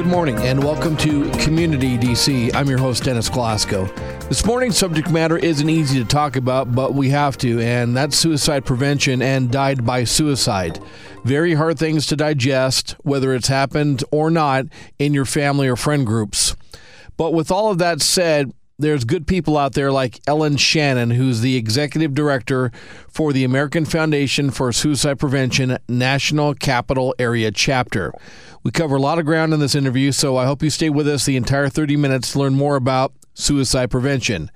Good 0.00 0.06
morning 0.06 0.38
and 0.38 0.64
welcome 0.64 0.96
to 0.98 1.28
Community 1.32 1.98
DC. 1.98 2.54
I'm 2.54 2.68
your 2.68 2.78
host, 2.78 3.04
Dennis 3.04 3.28
Glasgow. 3.28 3.84
This 4.28 4.46
morning's 4.46 4.78
subject 4.78 5.10
matter 5.10 5.36
isn't 5.36 5.68
easy 5.68 5.98
to 5.98 6.06
talk 6.06 6.36
about, 6.36 6.74
but 6.74 6.94
we 6.94 7.10
have 7.10 7.36
to, 7.38 7.60
and 7.60 7.96
that's 7.96 8.16
suicide 8.16 8.64
prevention 8.64 9.20
and 9.20 9.50
died 9.50 9.84
by 9.84 10.04
suicide. 10.04 10.78
Very 11.24 11.54
hard 11.54 11.78
things 11.78 12.06
to 12.06 12.16
digest, 12.16 12.92
whether 13.02 13.34
it's 13.34 13.48
happened 13.48 14.02
or 14.10 14.30
not 14.30 14.66
in 14.98 15.12
your 15.12 15.26
family 15.26 15.68
or 15.68 15.76
friend 15.76 16.06
groups. 16.06 16.56
But 17.16 17.34
with 17.34 17.50
all 17.50 17.70
of 17.70 17.78
that 17.78 18.00
said, 18.00 18.54
there's 18.80 19.04
good 19.04 19.26
people 19.26 19.58
out 19.58 19.74
there 19.74 19.92
like 19.92 20.20
Ellen 20.26 20.56
Shannon, 20.56 21.10
who's 21.10 21.40
the 21.40 21.56
executive 21.56 22.14
director 22.14 22.72
for 23.08 23.32
the 23.32 23.44
American 23.44 23.84
Foundation 23.84 24.50
for 24.50 24.72
Suicide 24.72 25.18
Prevention 25.18 25.78
National 25.88 26.54
Capital 26.54 27.14
Area 27.18 27.50
Chapter. 27.50 28.12
We 28.62 28.70
cover 28.70 28.96
a 28.96 29.00
lot 29.00 29.18
of 29.18 29.26
ground 29.26 29.52
in 29.52 29.60
this 29.60 29.74
interview, 29.74 30.12
so 30.12 30.36
I 30.36 30.46
hope 30.46 30.62
you 30.62 30.70
stay 30.70 30.90
with 30.90 31.06
us 31.06 31.26
the 31.26 31.36
entire 31.36 31.68
30 31.68 31.96
minutes 31.96 32.32
to 32.32 32.38
learn 32.38 32.54
more 32.54 32.76
about 32.76 33.12
suicide 33.34 33.90
prevention. 33.90 34.50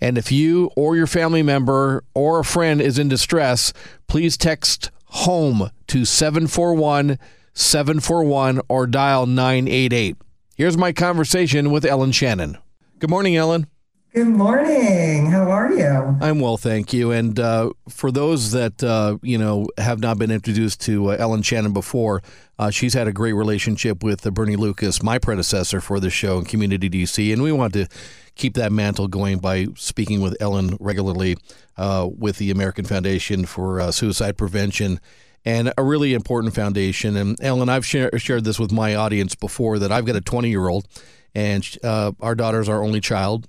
And 0.00 0.16
if 0.16 0.32
you 0.32 0.70
or 0.76 0.96
your 0.96 1.06
family 1.06 1.42
member 1.42 2.04
or 2.14 2.40
a 2.40 2.44
friend 2.44 2.80
is 2.80 2.98
in 2.98 3.08
distress, 3.08 3.72
please 4.06 4.36
text 4.36 4.90
HOME 5.06 5.70
to 5.88 6.04
741 6.04 7.18
741 7.54 8.60
or 8.68 8.86
dial 8.86 9.26
988. 9.26 10.16
Here's 10.56 10.76
my 10.76 10.92
conversation 10.92 11.70
with 11.70 11.84
Ellen 11.84 12.12
Shannon. 12.12 12.58
Good 13.00 13.10
morning, 13.10 13.36
Ellen. 13.36 13.68
Good 14.12 14.26
morning. 14.26 15.26
How 15.26 15.48
are 15.52 15.72
you? 15.72 16.18
I'm 16.20 16.40
well, 16.40 16.56
thank 16.56 16.92
you. 16.92 17.12
And 17.12 17.38
uh, 17.38 17.70
for 17.88 18.10
those 18.10 18.50
that 18.50 18.82
uh, 18.82 19.18
you 19.22 19.38
know 19.38 19.68
have 19.78 20.00
not 20.00 20.18
been 20.18 20.32
introduced 20.32 20.80
to 20.86 21.12
uh, 21.12 21.16
Ellen 21.16 21.42
Shannon 21.42 21.72
before, 21.72 22.22
uh, 22.58 22.70
she's 22.70 22.94
had 22.94 23.06
a 23.06 23.12
great 23.12 23.34
relationship 23.34 24.02
with 24.02 24.26
uh, 24.26 24.32
Bernie 24.32 24.56
Lucas, 24.56 25.00
my 25.00 25.16
predecessor 25.16 25.80
for 25.80 26.00
the 26.00 26.10
show 26.10 26.38
in 26.38 26.44
Community 26.44 26.90
DC, 26.90 27.32
and 27.32 27.40
we 27.40 27.52
want 27.52 27.72
to 27.74 27.86
keep 28.34 28.54
that 28.54 28.72
mantle 28.72 29.06
going 29.06 29.38
by 29.38 29.68
speaking 29.76 30.20
with 30.20 30.36
Ellen 30.40 30.76
regularly 30.80 31.36
uh, 31.76 32.08
with 32.10 32.38
the 32.38 32.50
American 32.50 32.84
Foundation 32.84 33.46
for 33.46 33.92
Suicide 33.92 34.36
Prevention 34.36 34.98
and 35.44 35.72
a 35.78 35.84
really 35.84 36.14
important 36.14 36.52
foundation. 36.52 37.16
And 37.16 37.38
Ellen, 37.40 37.68
I've 37.68 37.86
share, 37.86 38.10
shared 38.18 38.42
this 38.42 38.58
with 38.58 38.72
my 38.72 38.96
audience 38.96 39.36
before 39.36 39.78
that 39.78 39.92
I've 39.92 40.04
got 40.04 40.16
a 40.16 40.20
20 40.20 40.48
year 40.50 40.66
old 40.66 40.88
and 41.34 41.66
uh, 41.84 42.12
our 42.20 42.34
daughter's 42.34 42.68
our 42.68 42.82
only 42.82 43.00
child. 43.00 43.48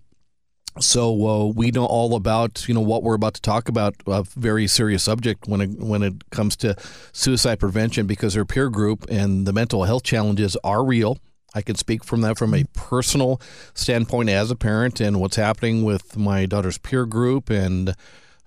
So 0.80 1.27
uh, 1.27 1.45
we 1.47 1.72
know 1.72 1.85
all 1.85 2.16
about 2.16 2.67
you 2.67 2.73
know 2.73 2.81
what 2.81 3.03
we're 3.03 3.16
about 3.16 3.33
to 3.35 3.41
talk 3.41 3.67
about 3.67 3.95
a 4.08 4.23
very 4.23 4.67
serious 4.67 5.03
subject 5.03 5.47
when 5.47 5.61
it 5.61 5.72
when 5.80 6.03
it 6.03 6.30
comes 6.30 6.55
to 6.57 6.75
suicide 7.11 7.59
prevention 7.59 8.07
because 8.07 8.33
her 8.35 8.45
peer 8.45 8.69
group 8.69 9.05
and 9.09 9.45
the 9.45 9.53
mental 9.53 9.83
health 9.83 10.03
challenges 10.03 10.55
are 10.63 10.83
real. 10.85 11.17
I 11.55 11.61
can 11.63 11.75
speak 11.75 12.03
from 12.03 12.22
that 12.22 12.38
from 12.38 12.53
a 12.53 12.66
personal 12.73 13.41
standpoint 13.73 14.30
as 14.30 14.52
a 14.52 14.55
parent 14.55 15.02
and 15.02 15.19
what's 15.19 15.35
happening 15.35 15.83
with 15.83 16.16
my 16.16 16.45
daughter's 16.45 16.78
peer 16.78 17.06
group 17.07 17.50
and 17.50 17.95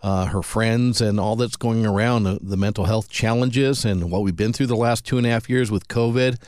uh, 0.03 0.27
her 0.27 0.43
friends 0.43 1.01
and 1.01 1.19
all 1.19 1.37
that's 1.37 1.57
going 1.57 1.85
around 1.85 2.27
uh, 2.27 2.39
the 2.41 2.57
mental 2.57 2.85
health 2.85 3.09
challenges 3.09 3.85
and 3.85 4.11
what 4.11 4.23
we've 4.23 4.37
been 4.37 4.53
through 4.53 4.67
the 4.67 4.77
last 4.77 5.05
two 5.05 5.19
and 5.19 5.27
a 5.27 5.31
half 5.31 5.49
years 5.49 5.71
with 5.71 5.89
COVID 5.89 6.41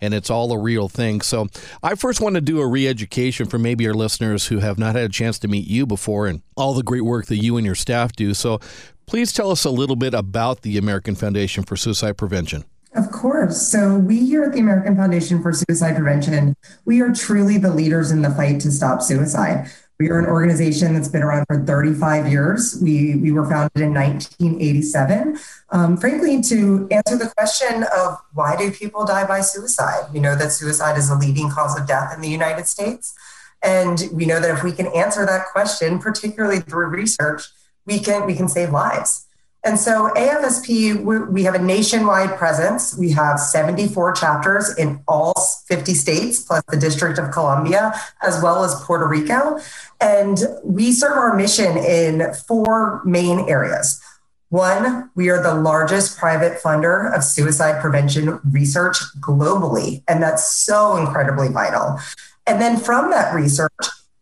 and 0.00 0.14
it's 0.14 0.30
all 0.30 0.52
a 0.52 0.58
real 0.58 0.88
thing. 0.88 1.20
So 1.20 1.48
I 1.82 1.94
first 1.94 2.20
want 2.20 2.34
to 2.36 2.40
do 2.40 2.60
a 2.60 2.66
re-education 2.66 3.46
for 3.46 3.58
maybe 3.58 3.86
our 3.86 3.94
listeners 3.94 4.46
who 4.46 4.58
have 4.58 4.78
not 4.78 4.94
had 4.94 5.04
a 5.04 5.08
chance 5.12 5.38
to 5.40 5.48
meet 5.48 5.66
you 5.66 5.86
before 5.86 6.26
and 6.26 6.42
all 6.56 6.74
the 6.74 6.82
great 6.82 7.04
work 7.04 7.26
that 7.26 7.36
you 7.36 7.56
and 7.56 7.66
your 7.66 7.74
staff 7.74 8.12
do. 8.12 8.34
So 8.34 8.60
please 9.06 9.32
tell 9.32 9.50
us 9.50 9.64
a 9.64 9.70
little 9.70 9.96
bit 9.96 10.14
about 10.14 10.62
the 10.62 10.78
American 10.78 11.14
Foundation 11.14 11.64
for 11.64 11.76
Suicide 11.76 12.16
Prevention. 12.16 12.64
Of 12.94 13.12
course. 13.12 13.60
So 13.62 13.98
we 13.98 14.26
here 14.26 14.42
at 14.42 14.52
the 14.52 14.58
American 14.58 14.96
Foundation 14.96 15.42
for 15.42 15.52
Suicide 15.52 15.94
Prevention, 15.94 16.56
we 16.84 17.00
are 17.00 17.12
truly 17.12 17.56
the 17.56 17.72
leaders 17.72 18.10
in 18.10 18.22
the 18.22 18.30
fight 18.30 18.60
to 18.62 18.72
stop 18.72 19.00
suicide. 19.00 19.70
We 20.00 20.08
are 20.08 20.18
an 20.18 20.24
organization 20.24 20.94
that's 20.94 21.08
been 21.08 21.22
around 21.22 21.44
for 21.44 21.62
35 21.62 22.26
years. 22.26 22.80
We, 22.82 23.16
we 23.16 23.32
were 23.32 23.44
founded 23.44 23.82
in 23.82 23.92
1987, 23.92 25.38
um, 25.68 25.98
frankly, 25.98 26.40
to 26.40 26.88
answer 26.90 27.18
the 27.18 27.30
question 27.36 27.84
of 27.94 28.16
why 28.32 28.56
do 28.56 28.70
people 28.70 29.04
die 29.04 29.26
by 29.26 29.42
suicide? 29.42 30.10
We 30.10 30.18
know 30.18 30.34
that 30.36 30.52
suicide 30.52 30.96
is 30.96 31.10
a 31.10 31.16
leading 31.16 31.50
cause 31.50 31.78
of 31.78 31.86
death 31.86 32.14
in 32.14 32.22
the 32.22 32.30
United 32.30 32.66
States. 32.66 33.14
And 33.62 34.04
we 34.10 34.24
know 34.24 34.40
that 34.40 34.50
if 34.56 34.64
we 34.64 34.72
can 34.72 34.86
answer 34.86 35.26
that 35.26 35.48
question, 35.52 35.98
particularly 35.98 36.60
through 36.60 36.86
research, 36.86 37.42
we 37.84 37.98
can, 37.98 38.24
we 38.24 38.34
can 38.34 38.48
save 38.48 38.70
lives. 38.70 39.26
And 39.62 39.78
so 39.78 40.10
AFSP, 40.16 41.30
we 41.30 41.42
have 41.42 41.54
a 41.54 41.62
nationwide 41.62 42.38
presence. 42.38 42.96
We 42.96 43.10
have 43.10 43.38
74 43.38 44.12
chapters 44.12 44.74
in 44.78 45.02
all 45.06 45.34
50 45.66 45.92
states, 45.92 46.40
plus 46.40 46.62
the 46.68 46.78
District 46.78 47.18
of 47.18 47.30
Columbia, 47.30 47.92
as 48.22 48.42
well 48.42 48.64
as 48.64 48.74
Puerto 48.84 49.06
Rico. 49.06 49.60
And 50.00 50.38
we 50.64 50.92
serve 50.92 51.12
our 51.12 51.36
mission 51.36 51.76
in 51.76 52.32
four 52.48 53.02
main 53.04 53.50
areas. 53.50 54.00
One, 54.48 55.10
we 55.14 55.28
are 55.28 55.42
the 55.42 55.54
largest 55.54 56.18
private 56.18 56.58
funder 56.60 57.14
of 57.14 57.22
suicide 57.22 57.82
prevention 57.82 58.40
research 58.50 58.96
globally. 59.20 60.02
And 60.08 60.22
that's 60.22 60.50
so 60.50 60.96
incredibly 60.96 61.48
vital. 61.48 62.00
And 62.46 62.60
then 62.60 62.78
from 62.78 63.10
that 63.10 63.34
research, 63.34 63.70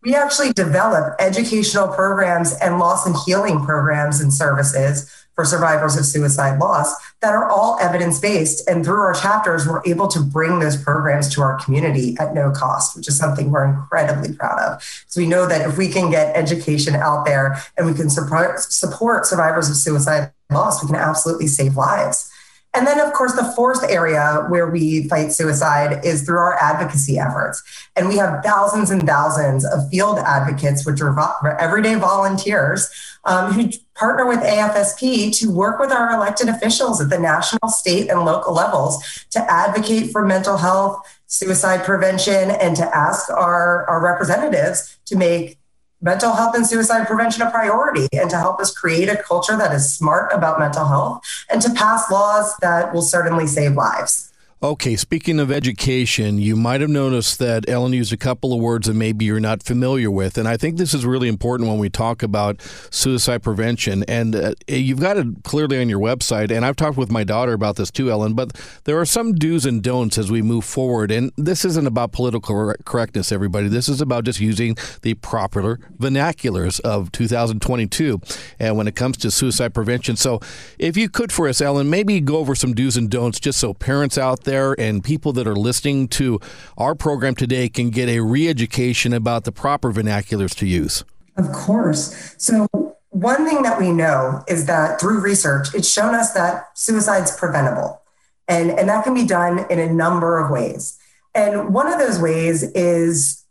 we 0.03 0.15
actually 0.15 0.53
develop 0.53 1.15
educational 1.19 1.88
programs 1.88 2.55
and 2.60 2.78
loss 2.78 3.06
and 3.06 3.16
healing 3.25 3.65
programs 3.65 4.20
and 4.20 4.32
services 4.32 5.10
for 5.38 5.44
survivors 5.44 5.97
of 5.97 6.04
suicide 6.04 6.59
loss 6.59 6.93
that 7.21 7.32
are 7.32 7.49
all 7.49 7.78
evidence 7.81 8.19
based. 8.19 8.69
And 8.69 8.84
through 8.84 8.99
our 8.99 9.15
chapters, 9.15 9.69
we're 9.69 9.84
able 9.87 10.09
to 10.09 10.19
bring 10.19 10.59
those 10.59 10.76
programs 10.76 11.32
to 11.37 11.43
our 11.43 11.56
community 11.60 12.16
at 12.19 12.34
no 12.34 12.50
cost, 12.50 12.97
which 12.97 13.06
is 13.06 13.16
something 13.16 13.53
we're 13.53 13.65
incredibly 13.65 14.34
proud 14.34 14.59
of. 14.59 14.82
So 15.06 15.21
we 15.21 15.28
know 15.28 15.47
that 15.47 15.60
if 15.60 15.78
we 15.78 15.91
can 15.91 16.10
get 16.10 16.37
education 16.37 16.97
out 16.97 17.25
there 17.25 17.56
and 17.76 17.87
we 17.87 17.94
can 17.94 18.10
support, 18.10 18.59
support 18.59 19.26
survivors 19.26 19.71
of 19.71 19.76
suicide 19.76 20.32
loss, 20.50 20.82
we 20.82 20.88
can 20.88 20.97
absolutely 20.97 21.47
save 21.47 21.76
lives. 21.76 22.28
And 22.75 22.84
then, 22.84 22.99
of 22.99 23.12
course, 23.12 23.34
the 23.34 23.53
fourth 23.56 23.88
area 23.88 24.44
where 24.49 24.69
we 24.69 25.09
fight 25.09 25.32
suicide 25.32 26.05
is 26.05 26.22
through 26.22 26.38
our 26.38 26.55
advocacy 26.60 27.19
efforts. 27.19 27.62
And 27.94 28.09
we 28.09 28.16
have 28.16 28.43
thousands 28.44 28.91
and 28.91 29.06
thousands 29.06 29.65
of 29.65 29.88
field 29.88 30.19
advocates, 30.19 30.84
which 30.84 31.00
are 31.00 31.59
everyday 31.60 31.94
volunteers 31.94 32.91
um, 33.28 33.52
who 33.52 33.70
partner 33.94 34.26
with 34.26 34.40
AFSP 34.40 35.36
to 35.38 35.52
work 35.52 35.78
with 35.78 35.92
our 35.92 36.12
elected 36.12 36.48
officials 36.48 37.00
at 37.00 37.10
the 37.10 37.18
national, 37.18 37.68
state, 37.68 38.08
and 38.08 38.24
local 38.24 38.54
levels 38.54 39.26
to 39.30 39.40
advocate 39.50 40.10
for 40.10 40.24
mental 40.24 40.56
health, 40.56 41.06
suicide 41.26 41.84
prevention, 41.84 42.50
and 42.50 42.74
to 42.76 42.96
ask 42.96 43.30
our, 43.30 43.86
our 43.88 44.02
representatives 44.02 44.98
to 45.04 45.16
make 45.16 45.58
mental 46.00 46.32
health 46.32 46.54
and 46.54 46.66
suicide 46.66 47.06
prevention 47.06 47.42
a 47.42 47.50
priority 47.50 48.08
and 48.12 48.30
to 48.30 48.36
help 48.36 48.60
us 48.60 48.72
create 48.72 49.08
a 49.08 49.16
culture 49.16 49.56
that 49.56 49.74
is 49.74 49.92
smart 49.92 50.32
about 50.32 50.58
mental 50.58 50.86
health 50.86 51.22
and 51.50 51.60
to 51.60 51.70
pass 51.74 52.10
laws 52.10 52.56
that 52.62 52.94
will 52.94 53.02
certainly 53.02 53.46
save 53.46 53.72
lives. 53.72 54.27
Okay, 54.60 54.96
speaking 54.96 55.38
of 55.38 55.52
education, 55.52 56.38
you 56.38 56.56
might 56.56 56.81
have 56.81 56.90
noticed 56.90 57.38
that 57.38 57.69
Ellen 57.69 57.93
used 57.93 58.12
a 58.12 58.16
couple 58.16 58.52
of 58.52 58.58
words 58.58 58.88
that 58.88 58.94
maybe 58.94 59.25
you're 59.25 59.38
not 59.38 59.62
familiar 59.62 60.10
with. 60.10 60.37
And 60.37 60.49
I 60.49 60.56
think 60.56 60.78
this 60.78 60.93
is 60.93 61.06
really 61.06 61.28
important 61.28 61.69
when 61.69 61.78
we 61.78 61.88
talk 61.88 62.25
about 62.25 62.60
suicide 62.90 63.44
prevention. 63.44 64.02
And 64.08 64.34
uh, 64.34 64.55
you've 64.66 64.99
got 64.99 65.16
it 65.16 65.44
clearly 65.44 65.81
on 65.81 65.88
your 65.88 66.00
website. 66.00 66.50
And 66.50 66.66
I've 66.66 66.75
talked 66.75 66.96
with 66.96 67.08
my 67.08 67.22
daughter 67.22 67.52
about 67.52 67.76
this 67.76 67.93
too, 67.93 68.10
Ellen. 68.10 68.34
But 68.34 68.60
there 68.82 68.99
are 68.99 69.05
some 69.05 69.37
do's 69.37 69.64
and 69.64 69.81
don'ts 69.81 70.19
as 70.19 70.28
we 70.28 70.43
move 70.43 70.64
forward. 70.64 71.12
And 71.12 71.31
this 71.37 71.64
isn't 71.64 71.87
about 71.87 72.10
political 72.10 72.75
correctness, 72.84 73.31
everybody. 73.31 73.69
This 73.69 73.88
is 73.88 74.00
about 74.00 74.25
just 74.25 74.40
using 74.40 74.76
the 75.02 75.14
proper 75.14 75.78
vernaculars 76.00 76.81
of 76.81 77.12
2022 77.12 78.20
and 78.58 78.76
when 78.76 78.88
it 78.88 78.96
comes 78.96 79.19
to 79.19 79.31
suicide 79.31 79.72
prevention. 79.72 80.16
So 80.16 80.40
if 80.81 80.96
you 80.96 81.08
could 81.08 81.31
for 81.31 81.46
us, 81.46 81.60
Ellen, 81.60 81.88
maybe 81.88 82.19
go 82.19 82.38
over 82.38 82.56
some 82.56 82.75
do's 82.75 82.96
and 82.96 83.08
don'ts 83.08 83.38
just 83.38 83.60
so 83.60 83.72
parents 83.72 84.19
out 84.19 84.43
there 84.47 84.47
and 84.48 85.04
people 85.04 85.32
that 85.34 85.46
are 85.46 85.56
listening 85.56 86.08
to 86.08 86.40
our 86.76 86.94
program 86.94 87.34
today 87.34 87.68
can 87.68 87.90
get 87.90 88.08
a 88.08 88.20
re 88.20 88.48
education 88.48 89.12
about 89.12 89.44
the 89.44 89.52
proper 89.52 89.92
vernaculars 89.92 90.54
to 90.56 90.66
use? 90.66 91.04
Of 91.36 91.52
course. 91.52 92.34
So, 92.38 92.66
one 93.10 93.46
thing 93.46 93.62
that 93.62 93.78
we 93.80 93.90
know 93.90 94.44
is 94.48 94.66
that 94.66 95.00
through 95.00 95.20
research, 95.20 95.74
it's 95.74 95.90
shown 95.90 96.14
us 96.14 96.32
that 96.32 96.66
suicide's 96.74 97.36
preventable. 97.36 98.02
And, 98.48 98.70
and 98.70 98.88
that 98.88 99.04
can 99.04 99.14
be 99.14 99.26
done 99.26 99.66
in 99.70 99.78
a 99.78 99.92
number 99.92 100.38
of 100.38 100.50
ways. 100.50 100.98
And 101.34 101.72
one 101.72 101.86
of 101.86 101.98
those 101.98 102.18
ways 102.18 102.62
is, 102.62 103.44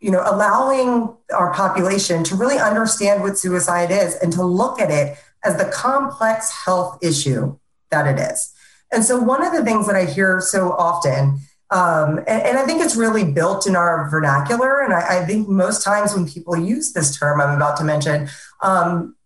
you 0.00 0.10
know, 0.10 0.22
allowing 0.24 1.16
our 1.34 1.52
population 1.54 2.24
to 2.24 2.36
really 2.36 2.58
understand 2.58 3.22
what 3.22 3.38
suicide 3.38 3.90
is 3.90 4.14
and 4.16 4.32
to 4.34 4.44
look 4.44 4.80
at 4.80 4.90
it 4.90 5.16
as 5.42 5.56
the 5.56 5.64
complex 5.66 6.50
health 6.50 6.98
issue 7.02 7.56
that 7.90 8.06
it 8.06 8.20
is. 8.20 8.53
And 8.94 9.04
so, 9.04 9.18
one 9.18 9.44
of 9.44 9.52
the 9.52 9.64
things 9.64 9.86
that 9.86 9.96
I 9.96 10.04
hear 10.04 10.40
so 10.40 10.72
often, 10.72 11.40
um, 11.70 12.18
and, 12.18 12.42
and, 12.42 12.58
I 12.58 12.64
think 12.64 12.82
it's 12.82 12.96
really 12.96 13.24
built 13.24 13.66
in 13.66 13.74
our 13.74 14.08
vernacular, 14.08 14.80
and 14.80 14.92
I, 14.92 15.20
I, 15.20 15.24
think 15.24 15.48
most 15.48 15.82
times 15.82 16.14
when 16.14 16.28
people 16.28 16.56
use 16.56 16.92
this 16.92 17.18
term 17.18 17.40
I'm 17.40 17.56
about 17.56 17.76
to 17.78 17.84
mention, 17.84 18.28
um, 18.62 19.16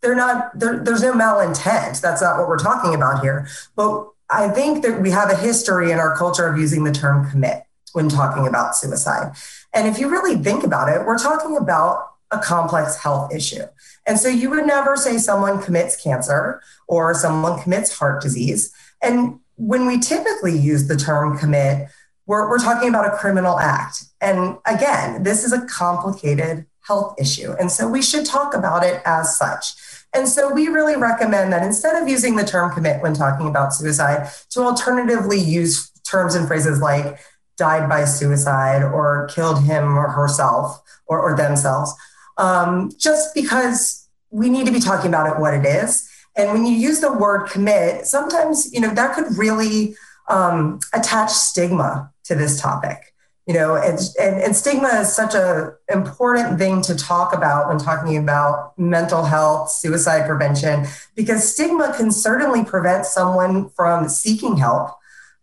they're 0.00 0.14
not 0.14 0.58
there's 0.58 1.02
no 1.02 1.12
malintent. 1.12 2.00
That's 2.00 2.22
not 2.22 2.38
what 2.38 2.48
we're 2.48 2.58
talking 2.58 2.94
about 2.94 3.20
here. 3.20 3.46
But 3.76 4.08
I 4.30 4.48
think 4.48 4.82
that 4.82 5.02
we 5.02 5.10
have 5.10 5.30
a 5.30 5.36
history 5.36 5.90
in 5.90 5.98
our 5.98 6.16
culture 6.16 6.46
of 6.46 6.58
using 6.58 6.84
the 6.84 6.92
term 6.92 7.30
commit 7.30 7.64
when 7.92 8.08
talking 8.08 8.46
about 8.46 8.76
suicide. 8.76 9.32
And 9.74 9.86
if 9.86 9.98
you 9.98 10.08
really 10.08 10.36
think 10.36 10.64
about 10.64 10.88
it, 10.88 11.04
we're 11.04 11.18
talking 11.18 11.56
about 11.56 12.12
a 12.30 12.38
complex 12.38 12.96
health 12.96 13.34
issue. 13.34 13.64
And 14.06 14.18
so 14.18 14.28
you 14.28 14.50
would 14.50 14.66
never 14.66 14.96
say 14.96 15.18
someone 15.18 15.62
commits 15.62 16.00
cancer 16.00 16.62
or 16.88 17.14
someone 17.14 17.60
commits 17.60 17.96
heart 17.96 18.22
disease. 18.22 18.72
And 19.02 19.40
when 19.56 19.86
we 19.86 19.98
typically 19.98 20.56
use 20.56 20.88
the 20.88 20.96
term 20.96 21.38
commit, 21.38 21.88
we're, 22.26 22.48
we're 22.48 22.58
talking 22.58 22.88
about 22.88 23.12
a 23.12 23.16
criminal 23.16 23.58
act. 23.58 24.04
And 24.20 24.58
again, 24.66 25.22
this 25.22 25.44
is 25.44 25.52
a 25.52 25.66
complicated 25.66 26.66
health 26.86 27.14
issue. 27.18 27.52
And 27.58 27.70
so 27.70 27.88
we 27.88 28.02
should 28.02 28.24
talk 28.24 28.54
about 28.54 28.84
it 28.84 29.02
as 29.04 29.36
such. 29.36 29.74
And 30.12 30.28
so 30.28 30.52
we 30.52 30.68
really 30.68 30.96
recommend 30.96 31.52
that 31.52 31.62
instead 31.62 32.00
of 32.00 32.08
using 32.08 32.36
the 32.36 32.44
term 32.44 32.72
commit 32.72 33.02
when 33.02 33.14
talking 33.14 33.48
about 33.48 33.74
suicide, 33.74 34.28
to 34.50 34.60
alternatively 34.60 35.38
use 35.38 35.90
terms 36.04 36.34
and 36.34 36.48
phrases 36.48 36.80
like 36.80 37.18
died 37.56 37.88
by 37.88 38.04
suicide 38.04 38.82
or 38.82 39.28
killed 39.32 39.62
him 39.62 39.96
or 39.96 40.08
herself 40.08 40.82
or, 41.06 41.20
or 41.20 41.36
themselves, 41.36 41.92
um, 42.40 42.90
just 42.96 43.34
because 43.34 44.08
we 44.30 44.48
need 44.48 44.66
to 44.66 44.72
be 44.72 44.80
talking 44.80 45.08
about 45.08 45.26
it 45.26 45.40
what 45.40 45.54
it 45.54 45.66
is. 45.66 46.08
And 46.36 46.52
when 46.52 46.64
you 46.64 46.72
use 46.72 47.00
the 47.00 47.12
word 47.12 47.48
commit, 47.48 48.06
sometimes, 48.06 48.72
you 48.72 48.80
know, 48.80 48.94
that 48.94 49.14
could 49.14 49.36
really 49.36 49.94
um, 50.28 50.80
attach 50.94 51.30
stigma 51.30 52.12
to 52.24 52.34
this 52.34 52.60
topic 52.60 53.10
you 53.46 53.54
know 53.54 53.74
and, 53.74 53.98
and, 54.20 54.40
and, 54.40 54.54
stigma 54.54 54.88
is 55.00 55.12
such 55.12 55.34
a 55.34 55.72
important 55.92 56.58
thing 56.58 56.82
to 56.82 56.94
talk 56.94 57.34
about 57.34 57.68
when 57.68 57.78
talking 57.78 58.16
about 58.16 58.78
mental 58.78 59.24
health 59.24 59.70
suicide 59.70 60.26
prevention 60.26 60.86
because 61.16 61.50
stigma 61.52 61.92
can 61.96 62.12
certainly 62.12 62.64
prevent 62.64 63.06
someone 63.06 63.68
from 63.70 64.08
seeking 64.08 64.56
help 64.56 64.90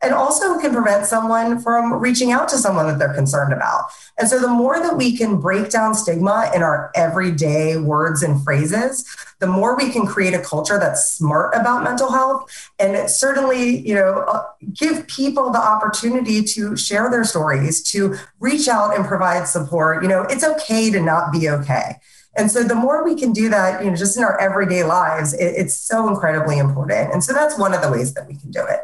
and 0.02 0.14
also 0.14 0.60
can 0.60 0.74
prevent 0.74 1.06
someone 1.06 1.60
from 1.60 1.94
reaching 1.94 2.32
out 2.32 2.48
to 2.50 2.58
someone 2.58 2.88
that 2.88 3.00
they're 3.00 3.14
concerned 3.14 3.52
about. 3.52 3.86
And 4.18 4.28
so 4.28 4.40
the 4.40 4.48
more 4.48 4.80
that 4.80 4.96
we 4.96 5.18
can 5.18 5.40
break 5.40 5.70
down 5.70 5.96
stigma 5.96 6.52
in 6.54 6.62
our 6.62 6.92
everyday 6.96 7.78
words 7.78 8.22
and 8.22 8.44
phrases, 8.44 9.06
the 9.40 9.48
more 9.48 9.76
we 9.76 9.92
can 9.92 10.06
create 10.06 10.34
a 10.34 10.40
culture 10.40 10.80
that's 10.80 11.10
smart 11.10 11.54
about 11.56 11.84
mental 11.84 12.12
health 12.12 12.72
and 12.80 13.10
certainly, 13.10 13.88
you 13.88 13.96
know, 13.96 14.20
uh, 14.28 14.44
give 14.74 15.08
people 15.08 15.52
the 15.52 15.60
opportunity 15.60 16.44
to 16.44 16.76
share 16.76 17.10
their 17.10 17.24
stories, 17.24 17.82
to 17.92 18.16
reach 18.40 18.68
out 18.68 18.96
and 18.96 19.06
provide 19.06 19.48
support. 19.48 20.04
You 20.04 20.10
know, 20.10 20.24
it's 20.24 20.44
okay 20.44 20.92
to 20.92 21.00
not 21.00 21.32
be 21.32 21.50
okay. 21.50 21.96
And 22.38 22.52
so 22.52 22.64
the 22.64 22.76
more 22.76 23.04
we 23.04 23.16
can 23.16 23.34
do 23.34 23.50
that, 23.50 23.84
you 23.84 23.90
know, 23.90 23.96
just 23.96 24.16
in 24.16 24.24
our 24.24 24.40
everyday 24.40 24.84
lives, 24.84 25.34
it, 25.34 25.56
it's 25.58 25.76
so 25.76 26.08
incredibly 26.08 26.60
important. 26.60 27.12
And 27.12 27.24
so 27.24 27.34
that's 27.34 27.58
one 27.58 27.74
of 27.74 27.82
the 27.82 27.92
ways 27.92 28.14
that 28.14 28.28
we 28.28 28.36
can 28.36 28.52
do 28.52 28.64
it. 28.64 28.82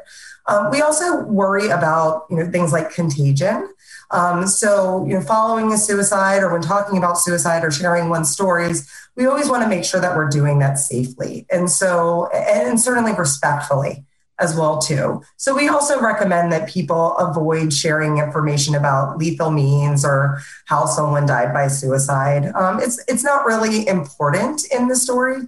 Um, 0.47 0.71
we 0.71 0.81
also 0.81 1.23
worry 1.23 1.69
about 1.69 2.25
you 2.29 2.37
know 2.37 2.51
things 2.51 2.73
like 2.73 2.91
contagion. 2.91 3.69
Um, 4.11 4.45
so 4.47 5.05
you 5.05 5.15
know, 5.15 5.21
following 5.21 5.71
a 5.71 5.77
suicide 5.77 6.43
or 6.43 6.51
when 6.51 6.61
talking 6.61 6.97
about 6.97 7.17
suicide 7.17 7.63
or 7.63 7.71
sharing 7.71 8.09
one's 8.09 8.29
stories, 8.29 8.89
we 9.15 9.25
always 9.25 9.49
want 9.49 9.63
to 9.63 9.69
make 9.69 9.83
sure 9.83 10.01
that 10.01 10.15
we're 10.15 10.29
doing 10.29 10.59
that 10.59 10.77
safely 10.77 11.45
and 11.51 11.69
so 11.69 12.27
and 12.31 12.79
certainly 12.79 13.13
respectfully 13.13 14.05
as 14.39 14.55
well 14.55 14.79
too. 14.79 15.21
So 15.37 15.55
we 15.55 15.67
also 15.67 16.01
recommend 16.01 16.51
that 16.51 16.67
people 16.67 17.15
avoid 17.17 17.71
sharing 17.71 18.17
information 18.17 18.75
about 18.75 19.17
lethal 19.17 19.51
means 19.51 20.03
or 20.03 20.41
how 20.65 20.85
someone 20.85 21.25
died 21.25 21.53
by 21.53 21.67
suicide. 21.67 22.47
Um, 22.53 22.79
it's 22.79 23.03
it's 23.07 23.23
not 23.23 23.45
really 23.45 23.87
important 23.87 24.65
in 24.71 24.87
the 24.87 24.95
story 24.95 25.43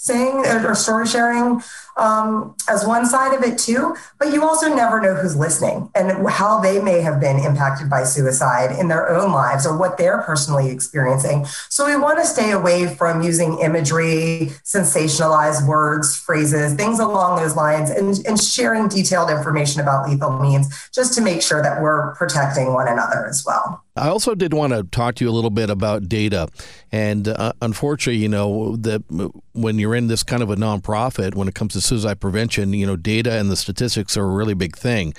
saying 0.00 0.46
or 0.46 0.74
story 0.74 1.06
sharing 1.06 1.60
um, 1.98 2.54
as 2.68 2.86
one 2.86 3.04
side 3.04 3.34
of 3.34 3.42
it 3.42 3.58
too 3.58 3.94
but 4.18 4.32
you 4.32 4.42
also 4.42 4.68
never 4.74 5.00
know 5.00 5.14
who's 5.14 5.34
listening 5.36 5.90
and 5.94 6.28
how 6.28 6.60
they 6.60 6.80
may 6.80 7.00
have 7.00 7.20
been 7.20 7.38
impacted 7.38 7.88
by 7.88 8.04
suicide 8.04 8.78
in 8.78 8.88
their 8.88 9.08
own 9.08 9.32
lives 9.32 9.66
or 9.66 9.76
what 9.76 9.96
they're 9.96 10.22
personally 10.22 10.70
experiencing. 10.70 11.46
So 11.68 11.86
we 11.86 11.96
want 11.96 12.18
to 12.18 12.26
stay 12.26 12.52
away 12.52 12.86
from 12.94 13.22
using 13.22 13.58
imagery 13.60 14.52
sensationalized 14.62 15.66
words 15.66 16.16
phrases 16.16 16.74
things 16.74 16.98
along 16.98 17.40
those 17.40 17.56
lines 17.56 17.90
and, 17.90 18.18
and 18.26 18.38
sharing 18.38 18.88
detailed 18.88 19.30
information 19.30 19.80
about 19.80 20.08
lethal 20.08 20.38
means 20.38 20.90
just 20.90 21.14
to 21.14 21.20
make 21.20 21.42
sure 21.42 21.62
that 21.62 21.80
we're 21.80 22.14
protecting 22.14 22.72
one 22.74 22.88
another 22.88 23.26
as 23.26 23.42
well. 23.46 23.82
I 23.96 24.08
also 24.08 24.34
did 24.34 24.54
want 24.54 24.72
to 24.72 24.84
talk 24.84 25.16
to 25.16 25.24
you 25.24 25.30
a 25.30 25.32
little 25.32 25.50
bit 25.50 25.68
about 25.68 26.08
data, 26.08 26.48
and 26.92 27.26
uh, 27.28 27.52
unfortunately, 27.60 28.22
you 28.22 28.28
know 28.28 28.76
that 28.76 29.02
when 29.62 29.78
you're 29.78 29.94
in 29.94 30.06
this 30.06 30.22
kind 30.22 30.42
of 30.42 30.50
a 30.50 30.56
nonprofit, 30.56 31.34
when 31.34 31.48
it 31.48 31.54
comes 31.54 31.72
to 31.74 31.80
suicide 31.80 32.20
prevention, 32.20 32.72
you 32.72 32.86
know, 32.86 32.96
data 32.96 33.38
and 33.38 33.50
the 33.50 33.56
statistics 33.56 34.16
are 34.16 34.24
a 34.24 34.34
really 34.34 34.54
big 34.54 34.76
thing. 34.76 35.14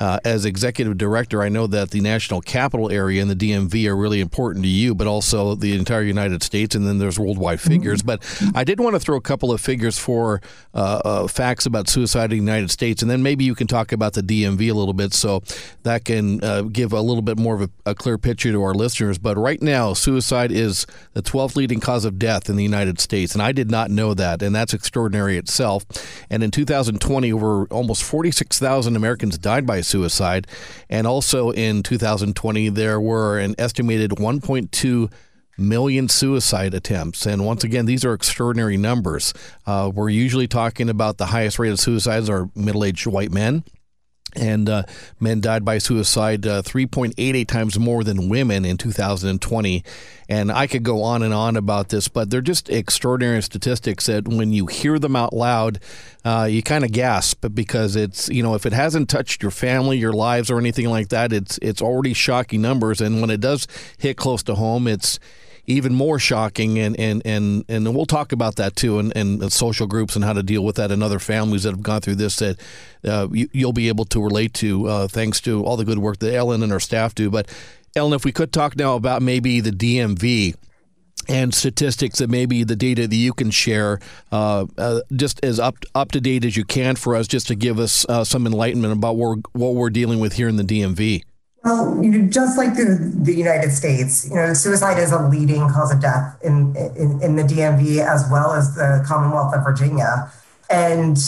Uh, 0.00 0.18
as 0.24 0.44
executive 0.44 0.98
director, 0.98 1.42
I 1.42 1.48
know 1.48 1.66
that 1.66 1.90
the 1.90 2.00
national 2.00 2.40
capital 2.40 2.90
area 2.90 3.22
and 3.22 3.30
the 3.30 3.36
DMV 3.36 3.86
are 3.88 3.96
really 3.96 4.20
important 4.20 4.64
to 4.64 4.70
you, 4.70 4.94
but 4.94 5.06
also 5.06 5.54
the 5.54 5.76
entire 5.76 6.02
United 6.02 6.42
States, 6.42 6.74
and 6.74 6.86
then 6.86 6.98
there's 6.98 7.18
worldwide 7.18 7.60
figures. 7.60 8.02
Mm-hmm. 8.02 8.50
But 8.50 8.56
I 8.56 8.64
did 8.64 8.80
want 8.80 8.94
to 8.94 9.00
throw 9.00 9.16
a 9.16 9.20
couple 9.20 9.52
of 9.52 9.60
figures 9.60 9.98
for 9.98 10.40
uh, 10.74 11.00
uh, 11.04 11.26
facts 11.28 11.66
about 11.66 11.88
suicide 11.88 12.24
in 12.24 12.30
the 12.30 12.36
United 12.36 12.70
States, 12.70 13.02
and 13.02 13.10
then 13.10 13.22
maybe 13.22 13.44
you 13.44 13.54
can 13.54 13.66
talk 13.66 13.92
about 13.92 14.14
the 14.14 14.22
DMV 14.22 14.70
a 14.70 14.74
little 14.74 14.94
bit, 14.94 15.12
so 15.12 15.42
that 15.82 16.04
can 16.04 16.42
uh, 16.42 16.62
give 16.62 16.92
a 16.92 17.00
little 17.00 17.22
bit 17.22 17.38
more 17.38 17.54
of 17.54 17.62
a, 17.62 17.90
a 17.90 17.94
clear 17.94 18.18
picture 18.18 18.52
to 18.52 18.62
our 18.62 18.74
listeners. 18.74 19.18
But 19.18 19.36
right 19.36 19.60
now, 19.60 19.92
suicide 19.92 20.52
is 20.52 20.86
the 21.12 21.22
12th 21.22 21.56
leading 21.56 21.80
cause 21.80 22.04
of 22.04 22.18
death 22.18 22.48
in 22.48 22.56
the 22.56 22.62
United 22.62 23.00
States, 23.00 23.34
and 23.34 23.42
I 23.42 23.52
did 23.52 23.70
not 23.70 23.85
know 23.90 24.14
that, 24.14 24.42
and 24.42 24.54
that's 24.54 24.74
extraordinary 24.74 25.36
itself. 25.36 25.84
And 26.30 26.42
in 26.42 26.50
2020, 26.50 27.32
over 27.32 27.66
almost 27.66 28.02
46,000 28.04 28.96
Americans 28.96 29.38
died 29.38 29.66
by 29.66 29.80
suicide. 29.80 30.46
And 30.88 31.06
also 31.06 31.50
in 31.50 31.82
2020, 31.82 32.68
there 32.70 33.00
were 33.00 33.38
an 33.38 33.54
estimated 33.58 34.12
1.2 34.12 35.12
million 35.58 36.08
suicide 36.08 36.74
attempts. 36.74 37.26
And 37.26 37.44
once 37.44 37.64
again, 37.64 37.86
these 37.86 38.04
are 38.04 38.12
extraordinary 38.12 38.76
numbers. 38.76 39.32
Uh, 39.66 39.90
we're 39.92 40.10
usually 40.10 40.46
talking 40.46 40.88
about 40.88 41.18
the 41.18 41.26
highest 41.26 41.58
rate 41.58 41.70
of 41.70 41.80
suicides 41.80 42.28
are 42.28 42.50
middle 42.54 42.84
aged 42.84 43.06
white 43.06 43.32
men 43.32 43.64
and 44.34 44.68
uh, 44.68 44.82
men 45.20 45.40
died 45.40 45.64
by 45.64 45.78
suicide 45.78 46.46
uh, 46.46 46.62
3.88 46.62 47.46
times 47.46 47.78
more 47.78 48.04
than 48.04 48.28
women 48.28 48.64
in 48.64 48.76
2020. 48.76 49.84
And 50.28 50.50
I 50.50 50.66
could 50.66 50.82
go 50.82 51.02
on 51.02 51.22
and 51.22 51.32
on 51.32 51.56
about 51.56 51.88
this, 51.88 52.08
but 52.08 52.30
they're 52.30 52.40
just 52.40 52.68
extraordinary 52.68 53.42
statistics 53.42 54.06
that 54.06 54.26
when 54.26 54.52
you 54.52 54.66
hear 54.66 54.98
them 54.98 55.14
out 55.14 55.32
loud, 55.32 55.78
uh, 56.24 56.48
you 56.50 56.62
kind 56.62 56.84
of 56.84 56.90
gasp 56.90 57.46
because 57.54 57.94
it's 57.94 58.28
you 58.28 58.42
know 58.42 58.56
if 58.56 58.66
it 58.66 58.72
hasn't 58.72 59.08
touched 59.08 59.42
your 59.42 59.52
family, 59.52 59.96
your 59.98 60.12
lives, 60.12 60.50
or 60.50 60.58
anything 60.58 60.88
like 60.90 61.08
that, 61.10 61.32
it's 61.32 61.58
it's 61.62 61.80
already 61.80 62.12
shocking 62.12 62.60
numbers. 62.60 63.00
And 63.00 63.20
when 63.20 63.30
it 63.30 63.40
does 63.40 63.68
hit 63.98 64.16
close 64.16 64.42
to 64.44 64.56
home, 64.56 64.88
it's 64.88 65.20
even 65.66 65.94
more 65.94 66.18
shocking. 66.18 66.78
And, 66.78 66.98
and, 66.98 67.22
and, 67.24 67.64
and 67.68 67.94
we'll 67.94 68.06
talk 68.06 68.32
about 68.32 68.56
that 68.56 68.76
too 68.76 68.98
and, 68.98 69.14
and 69.16 69.52
social 69.52 69.86
groups 69.86 70.16
and 70.16 70.24
how 70.24 70.32
to 70.32 70.42
deal 70.42 70.64
with 70.64 70.76
that 70.76 70.90
and 70.90 71.02
other 71.02 71.18
families 71.18 71.64
that 71.64 71.70
have 71.70 71.82
gone 71.82 72.00
through 72.00 72.16
this 72.16 72.36
that 72.36 72.58
uh, 73.04 73.28
you, 73.32 73.48
will 73.54 73.72
be 73.72 73.88
able 73.88 74.04
to 74.06 74.22
relate 74.22 74.54
to 74.54 74.86
uh, 74.86 75.08
thanks 75.08 75.40
to 75.42 75.64
all 75.64 75.76
the 75.76 75.84
good 75.84 75.98
work 75.98 76.18
that 76.18 76.34
Ellen 76.34 76.62
and 76.62 76.72
her 76.72 76.80
staff 76.80 77.14
do. 77.14 77.30
But 77.30 77.48
Ellen, 77.94 78.12
if 78.12 78.24
we 78.24 78.32
could 78.32 78.52
talk 78.52 78.76
now 78.76 78.94
about 78.94 79.22
maybe 79.22 79.60
the 79.60 79.70
DMV 79.70 80.54
and 81.28 81.54
statistics 81.54 82.18
that 82.18 82.30
maybe 82.30 82.62
the 82.62 82.76
data 82.76 83.08
that 83.08 83.16
you 83.16 83.32
can 83.32 83.50
share 83.50 83.98
uh, 84.30 84.66
uh, 84.78 85.00
just 85.14 85.42
as 85.44 85.58
up 85.58 85.76
up 85.94 86.12
to 86.12 86.20
date 86.20 86.44
as 86.44 86.56
you 86.56 86.64
can 86.64 86.94
for 86.94 87.16
us, 87.16 87.26
just 87.26 87.48
to 87.48 87.54
give 87.54 87.78
us 87.78 88.06
uh, 88.08 88.22
some 88.22 88.46
enlightenment 88.46 88.92
about 88.92 89.16
what 89.16 89.28
we're, 89.28 89.42
what 89.52 89.74
we're 89.74 89.90
dealing 89.90 90.20
with 90.20 90.34
here 90.34 90.48
in 90.48 90.56
the 90.56 90.62
DMV. 90.62 91.22
Well, 91.66 92.00
you 92.00 92.12
know, 92.12 92.28
just 92.28 92.56
like 92.56 92.74
the, 92.76 92.96
the 93.24 93.34
United 93.34 93.72
States, 93.72 94.28
you 94.28 94.36
know, 94.36 94.54
suicide 94.54 95.00
is 95.00 95.10
a 95.10 95.18
leading 95.26 95.68
cause 95.68 95.92
of 95.92 96.00
death 96.00 96.38
in, 96.44 96.76
in, 96.76 97.20
in 97.20 97.34
the 97.34 97.42
DMV 97.42 98.06
as 98.06 98.24
well 98.30 98.52
as 98.52 98.76
the 98.76 99.04
Commonwealth 99.04 99.52
of 99.52 99.64
Virginia. 99.64 100.30
And 100.70 101.18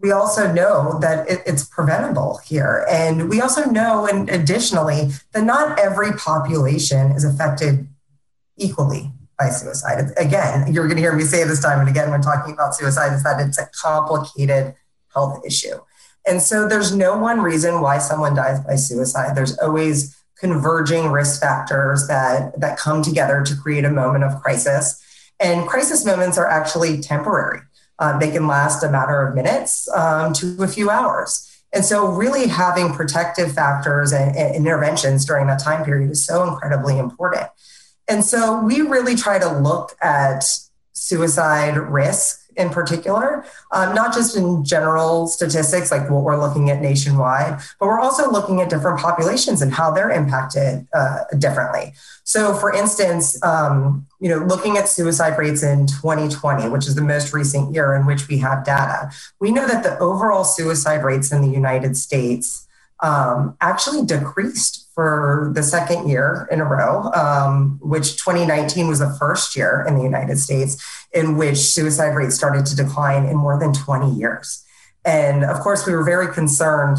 we 0.00 0.12
also 0.12 0.52
know 0.52 1.00
that 1.00 1.28
it, 1.28 1.42
it's 1.46 1.64
preventable 1.64 2.38
here. 2.46 2.86
And 2.88 3.28
we 3.28 3.40
also 3.40 3.64
know, 3.64 4.06
and 4.06 4.30
additionally, 4.30 5.10
that 5.32 5.42
not 5.42 5.80
every 5.80 6.12
population 6.12 7.10
is 7.10 7.24
affected 7.24 7.88
equally 8.56 9.10
by 9.36 9.48
suicide. 9.48 10.12
Again, 10.16 10.72
you're 10.72 10.86
going 10.86 10.98
to 10.98 11.02
hear 11.02 11.16
me 11.16 11.24
say 11.24 11.42
this 11.42 11.60
time 11.60 11.80
and 11.80 11.88
again 11.88 12.12
when 12.12 12.22
talking 12.22 12.54
about 12.54 12.76
suicide 12.76 13.14
is 13.14 13.24
that 13.24 13.44
it's 13.44 13.58
a 13.58 13.68
complicated 13.74 14.76
health 15.12 15.44
issue. 15.44 15.80
And 16.28 16.42
so 16.42 16.68
there's 16.68 16.94
no 16.94 17.16
one 17.16 17.40
reason 17.40 17.80
why 17.80 17.98
someone 17.98 18.34
dies 18.34 18.60
by 18.60 18.76
suicide. 18.76 19.34
There's 19.34 19.58
always 19.58 20.14
converging 20.38 21.10
risk 21.10 21.40
factors 21.40 22.06
that, 22.06 22.58
that 22.60 22.78
come 22.78 23.02
together 23.02 23.42
to 23.42 23.56
create 23.56 23.84
a 23.84 23.90
moment 23.90 24.24
of 24.24 24.40
crisis. 24.42 25.02
And 25.40 25.66
crisis 25.66 26.04
moments 26.04 26.36
are 26.38 26.46
actually 26.46 27.00
temporary. 27.00 27.60
Uh, 27.98 28.18
they 28.18 28.30
can 28.30 28.46
last 28.46 28.84
a 28.84 28.90
matter 28.90 29.26
of 29.26 29.34
minutes 29.34 29.88
um, 29.90 30.32
to 30.34 30.62
a 30.62 30.68
few 30.68 30.90
hours. 30.90 31.44
And 31.72 31.84
so, 31.84 32.06
really 32.06 32.46
having 32.46 32.94
protective 32.94 33.52
factors 33.52 34.12
and, 34.12 34.34
and, 34.36 34.54
interventions 34.54 35.26
during 35.26 35.48
that 35.48 35.58
time 35.58 35.84
period 35.84 36.10
is 36.10 36.24
so 36.24 36.48
incredibly 36.48 36.98
important. 36.98 37.46
And 38.08 38.24
so, 38.24 38.62
we 38.62 38.80
really 38.80 39.16
try 39.16 39.38
to 39.38 39.58
look 39.58 39.94
at 40.00 40.44
suicide 40.92 41.76
risk 41.76 42.40
in 42.58 42.70
particular, 42.70 43.44
um, 43.72 43.94
not 43.94 44.12
just 44.12 44.36
in 44.36 44.64
general 44.64 45.26
statistics 45.26 45.90
like 45.90 46.10
what 46.10 46.22
we're 46.22 46.40
looking 46.40 46.70
at 46.70 46.80
nationwide, 46.82 47.60
but 47.78 47.86
we're 47.86 48.00
also 48.00 48.30
looking 48.30 48.60
at 48.60 48.68
different 48.68 48.98
populations 48.98 49.62
and 49.62 49.72
how 49.72 49.90
they're 49.90 50.10
impacted 50.10 50.86
uh, 50.92 51.20
differently. 51.38 51.94
So, 52.24 52.52
for 52.52 52.72
instance, 52.74 53.42
um, 53.42 54.06
you 54.20 54.28
know, 54.28 54.38
looking 54.38 54.76
at 54.76 54.88
suicide 54.88 55.38
rates 55.38 55.62
in 55.62 55.86
2020, 55.86 56.68
which 56.68 56.86
is 56.86 56.94
the 56.94 57.02
most 57.02 57.32
recent 57.32 57.74
year 57.74 57.94
in 57.94 58.04
which 58.04 58.28
we 58.28 58.38
have 58.38 58.64
data, 58.64 59.10
we 59.40 59.50
know 59.50 59.66
that 59.66 59.82
the 59.82 59.98
overall 59.98 60.44
suicide 60.44 61.04
rates 61.04 61.32
in 61.32 61.40
the 61.40 61.48
United 61.48 61.96
States 61.96 62.67
um, 63.00 63.56
actually 63.60 64.04
decreased 64.04 64.88
for 64.94 65.52
the 65.54 65.62
second 65.62 66.08
year 66.08 66.48
in 66.50 66.60
a 66.60 66.64
row, 66.64 67.10
um, 67.12 67.78
which 67.80 68.16
2019 68.16 68.88
was 68.88 68.98
the 68.98 69.10
first 69.18 69.54
year 69.54 69.84
in 69.86 69.96
the 69.96 70.02
United 70.02 70.38
States 70.38 70.82
in 71.12 71.36
which 71.36 71.58
suicide 71.58 72.14
rates 72.14 72.34
started 72.34 72.66
to 72.66 72.74
decline 72.74 73.24
in 73.24 73.36
more 73.36 73.58
than 73.58 73.72
20 73.72 74.10
years. 74.10 74.64
And 75.04 75.44
of 75.44 75.60
course, 75.60 75.86
we 75.86 75.92
were 75.92 76.04
very 76.04 76.32
concerned 76.34 76.98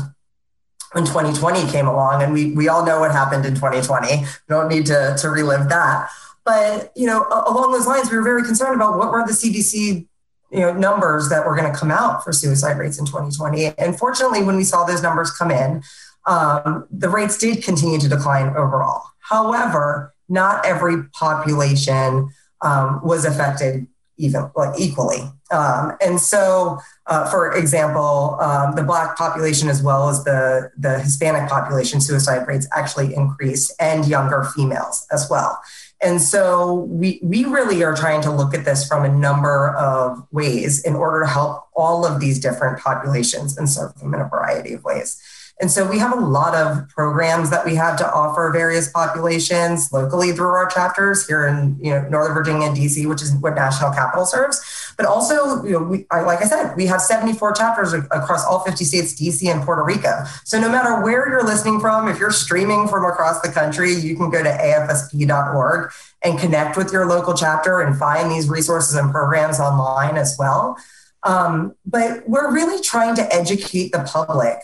when 0.93 1.05
2020 1.05 1.69
came 1.71 1.87
along, 1.87 2.23
and 2.23 2.33
we, 2.33 2.53
we 2.53 2.67
all 2.67 2.85
know 2.85 3.01
what 3.01 3.11
happened 3.11 3.45
in 3.45 3.53
2020. 3.53 4.21
We 4.21 4.25
don't 4.47 4.69
need 4.69 4.85
to, 4.87 5.15
to 5.19 5.29
relive 5.29 5.69
that. 5.69 6.09
But 6.45 6.91
you 6.95 7.05
know, 7.05 7.27
along 7.29 7.73
those 7.73 7.85
lines, 7.85 8.09
we 8.09 8.17
were 8.17 8.23
very 8.23 8.43
concerned 8.43 8.75
about 8.75 8.97
what 8.97 9.11
were 9.11 9.23
the 9.27 9.33
CDC 9.33 10.07
you 10.51 10.59
know 10.59 10.73
numbers 10.73 11.29
that 11.29 11.45
were 11.45 11.55
going 11.55 11.71
to 11.71 11.77
come 11.77 11.91
out 11.91 12.23
for 12.23 12.31
suicide 12.31 12.77
rates 12.77 12.99
in 12.99 13.05
2020. 13.05 13.67
And 13.77 13.97
fortunately, 13.97 14.43
when 14.43 14.55
we 14.55 14.63
saw 14.63 14.83
those 14.83 15.03
numbers 15.03 15.31
come 15.31 15.51
in, 15.51 15.83
um, 16.25 16.87
the 16.91 17.09
rates 17.09 17.37
did 17.37 17.63
continue 17.63 17.99
to 17.99 18.09
decline 18.09 18.49
overall. 18.55 19.03
However, 19.19 20.13
not 20.27 20.65
every 20.65 21.03
population 21.13 22.29
um, 22.61 23.01
was 23.03 23.25
affected 23.25 23.87
even 24.17 24.51
like 24.55 24.77
equally. 24.77 25.21
Um, 25.51 25.93
and 26.01 26.19
so, 26.19 26.77
uh, 27.07 27.27
for 27.29 27.53
example, 27.53 28.37
um, 28.39 28.75
the 28.75 28.83
Black 28.83 29.17
population 29.17 29.69
as 29.69 29.81
well 29.81 30.09
as 30.09 30.23
the, 30.25 30.69
the 30.77 30.99
Hispanic 30.99 31.49
population 31.49 32.01
suicide 32.01 32.45
rates 32.47 32.67
actually 32.75 33.15
increased, 33.15 33.73
and 33.79 34.05
younger 34.05 34.43
females 34.43 35.07
as 35.11 35.27
well. 35.29 35.59
And 36.01 36.21
so 36.21 36.73
we, 36.73 37.19
we 37.21 37.43
really 37.43 37.83
are 37.83 37.93
trying 37.93 38.21
to 38.21 38.31
look 38.31 38.53
at 38.53 38.63
this 38.63 38.87
from 38.87 39.03
a 39.03 39.09
number 39.09 39.75
of 39.75 40.25
ways 40.31 40.83
in 40.83 40.95
order 40.95 41.21
to 41.21 41.27
help 41.27 41.67
all 41.75 42.05
of 42.05 42.21
these 42.21 42.39
different 42.39 42.79
populations 42.79 43.57
and 43.57 43.69
serve 43.69 43.95
them 43.95 44.13
in 44.13 44.21
a 44.21 44.27
variety 44.27 44.73
of 44.73 44.83
ways. 44.83 45.21
And 45.61 45.69
so 45.69 45.89
we 45.89 45.99
have 45.99 46.17
a 46.17 46.21
lot 46.21 46.55
of 46.55 46.87
programs 46.87 47.49
that 47.49 47.65
we 47.65 47.75
have 47.75 47.97
to 47.97 48.13
offer 48.13 48.49
various 48.53 48.89
populations 48.89 49.91
locally 49.91 50.31
through 50.31 50.47
our 50.47 50.69
chapters 50.69 51.27
here 51.27 51.45
in 51.45 51.77
you 51.81 51.91
know 51.91 52.07
Northern 52.07 52.33
Virginia 52.33 52.67
and 52.67 52.77
DC, 52.77 53.05
which 53.07 53.21
is 53.21 53.35
what 53.35 53.55
National 53.55 53.91
Capital 53.91 54.25
serves. 54.25 54.88
But 54.99 55.05
also, 55.05 55.63
you 55.63 55.71
know, 55.71 55.83
we, 55.83 56.05
like 56.11 56.41
I 56.41 56.43
said, 56.43 56.75
we 56.75 56.85
have 56.87 57.01
74 57.01 57.53
chapters 57.53 57.93
across 57.93 58.45
all 58.45 58.59
50 58.65 58.83
states, 58.83 59.13
DC 59.13 59.49
and 59.49 59.63
Puerto 59.63 59.81
Rico. 59.81 60.25
So 60.43 60.59
no 60.59 60.67
matter 60.69 61.01
where 61.01 61.29
you're 61.29 61.45
listening 61.45 61.79
from, 61.79 62.09
if 62.09 62.19
you're 62.19 62.31
streaming 62.31 62.85
from 62.89 63.05
across 63.05 63.39
the 63.39 63.47
country, 63.47 63.93
you 63.93 64.17
can 64.17 64.29
go 64.29 64.43
to 64.43 64.49
afsp.org 64.49 65.91
and 66.21 66.37
connect 66.37 66.75
with 66.75 66.91
your 66.91 67.05
local 67.05 67.33
chapter 67.33 67.79
and 67.79 67.97
find 67.97 68.29
these 68.29 68.49
resources 68.49 68.95
and 68.95 69.09
programs 69.09 69.61
online 69.61 70.17
as 70.17 70.35
well. 70.37 70.77
Um, 71.23 71.75
but 71.85 72.27
we're 72.27 72.51
really 72.53 72.83
trying 72.83 73.15
to 73.15 73.33
educate 73.33 73.93
the 73.93 74.03
public 74.03 74.57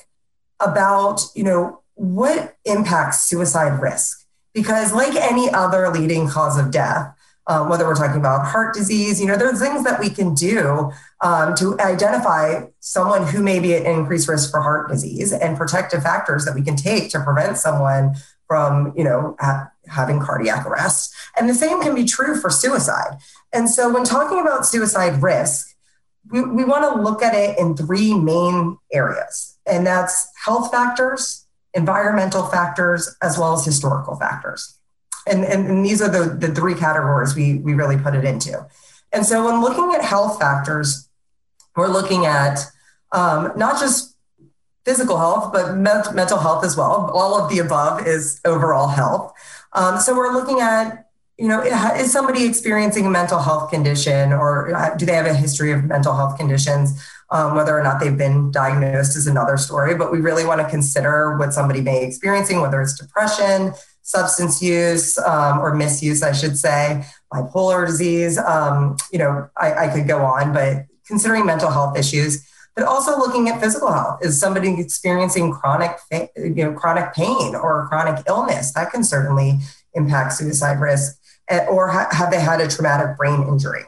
about, 0.60 1.22
you 1.34 1.46
know, 1.46 1.82
what 1.94 2.58
impacts 2.66 3.24
suicide 3.24 3.82
risk? 3.82 4.28
Because 4.54 4.92
like 4.92 5.16
any 5.16 5.50
other 5.50 5.88
leading 5.88 6.28
cause 6.28 6.60
of 6.60 6.72
death, 6.72 7.15
um, 7.48 7.70
whether 7.70 7.86
we're 7.86 7.96
talking 7.96 8.20
about 8.20 8.48
heart 8.48 8.74
disease, 8.74 9.22
you 9.22 9.28
know, 9.28 9.38
there's 9.38 9.60
things 9.60 9.84
that 9.84 10.00
we 10.00 10.10
can 10.10 10.34
do 10.34 10.92
um, 11.22 11.56
to 11.56 11.80
identify 11.80 12.66
someone 12.80 13.28
who 13.28 13.42
may 13.42 13.60
be 13.60 13.76
at 13.76 13.86
increased 13.86 14.28
risk 14.28 14.50
for 14.50 14.62
heart 14.62 14.90
disease 14.90 15.32
and 15.32 15.58
protective 15.58 16.02
factors 16.02 16.46
that 16.46 16.56
we 16.56 16.62
can 16.62 16.76
take 16.76 17.10
to 17.10 17.20
prevent 17.20 17.58
someone 17.58 18.16
from, 18.48 18.94
you 18.96 19.04
know, 19.04 19.36
ha- 19.40 19.70
having 19.88 20.20
cardiac 20.20 20.66
arrest. 20.66 21.14
And 21.38 21.48
the 21.48 21.54
same 21.54 21.82
can 21.82 21.94
be 21.94 22.06
true 22.06 22.40
for 22.40 22.50
suicide. 22.50 23.18
And 23.54 23.70
so 23.70 23.94
when 23.94 24.04
talking 24.04 24.40
about 24.40 24.66
suicide 24.66 25.22
risk, 25.22 25.76
we, 26.32 26.42
we 26.42 26.64
want 26.64 26.92
to 26.92 27.02
look 27.02 27.22
at 27.22 27.36
it 27.36 27.58
in 27.60 27.76
three 27.76 28.14
main 28.14 28.78
areas, 28.92 29.58
and 29.66 29.86
that's 29.86 30.28
health 30.44 30.72
factors, 30.72 31.46
environmental 31.74 32.48
factors, 32.48 33.16
as 33.22 33.38
well 33.38 33.54
as 33.54 33.66
historical 33.66 34.16
factors. 34.16 34.80
And, 35.28 35.44
and, 35.44 35.68
and 35.68 35.86
these 35.86 36.02
are 36.02 36.10
the, 36.10 36.36
the 36.36 36.54
three 36.54 36.76
categories 36.76 37.36
we, 37.36 37.56
we 37.60 37.74
really 37.74 37.98
put 37.98 38.16
it 38.16 38.26
into. 38.26 38.66
And 39.12 39.26
so 39.26 39.46
when 39.46 39.62
looking 39.62 39.96
at 39.96 40.04
health 40.04 40.40
factors, 40.40 41.10
we're 41.76 41.88
looking 41.88 42.26
at 42.26 42.60
um, 43.12 43.52
not 43.56 43.80
just 43.80 44.16
physical 44.86 45.18
health, 45.18 45.52
but 45.52 45.76
mental 45.76 46.38
health 46.38 46.64
as 46.64 46.78
well. 46.78 47.10
All 47.14 47.34
of 47.36 47.50
the 47.50 47.60
above 47.60 48.06
is 48.06 48.40
overall 48.46 48.88
health. 48.88 49.34
Um, 49.74 50.00
so 50.00 50.16
we're 50.16 50.34
looking 50.34 50.60
at 50.62 51.06
you 51.38 51.50
know, 51.50 51.62
is 51.62 52.14
somebody 52.14 52.46
experiencing 52.46 53.06
a 53.06 53.10
mental 53.10 53.40
health 53.40 53.70
condition 53.70 54.32
or 54.32 54.74
uh, 54.74 54.96
do 54.96 55.06
they 55.06 55.14
have 55.14 55.26
a 55.26 55.34
history 55.34 55.72
of 55.72 55.84
mental 55.84 56.16
health 56.16 56.38
conditions? 56.38 57.06
Um, 57.30 57.56
whether 57.56 57.78
or 57.78 57.84
not 57.84 58.00
they've 58.00 58.18
been 58.18 58.52
diagnosed 58.52 59.18
is 59.18 59.28
another 59.28 59.58
story, 59.58 59.96
but 59.96 60.12
we 60.12 60.20
really 60.20 60.46
want 60.46 60.62
to 60.62 60.70
consider 60.70 61.38
what 61.38 61.54
somebody 61.54 61.82
may 61.82 62.02
be 62.02 62.06
experiencing, 62.06 62.62
whether 62.62 62.82
it's 62.82 62.98
depression, 62.98 63.74
substance 64.06 64.62
use 64.62 65.18
um, 65.18 65.60
or 65.60 65.74
misuse, 65.74 66.22
I 66.22 66.32
should 66.32 66.58
say, 66.58 67.04
bipolar 67.34 67.88
disease. 67.88 68.38
Um, 68.38 68.98
you 69.12 69.18
know, 69.18 69.50
I, 69.58 69.88
I 69.88 69.88
could 69.94 70.08
go 70.08 70.24
on, 70.24 70.54
but 70.54 70.86
considering 71.08 71.46
mental 71.46 71.72
health 71.72 71.98
issues, 71.98 72.48
but 72.76 72.86
also 72.86 73.18
looking 73.18 73.50
at 73.50 73.60
physical 73.60 73.92
health. 73.92 74.24
Is 74.24 74.40
somebody 74.40 74.80
experiencing 74.80 75.52
chronic, 75.52 75.98
you 76.36 76.54
know, 76.56 76.74
chronic 76.74 77.14
pain 77.14 77.56
or 77.56 77.88
chronic 77.88 78.24
illness? 78.28 78.74
That 78.74 78.92
can 78.92 79.04
certainly 79.04 79.60
impact 79.96 80.34
suicide 80.34 80.80
risk. 80.80 81.20
Eh, 81.50 81.66
or 81.66 81.90
ha- 81.90 82.10
have 82.12 82.32
they 82.32 82.40
had 82.40 82.62
a 82.62 82.68
traumatic 82.68 83.18
brain 83.18 83.44
injury? 83.48 83.86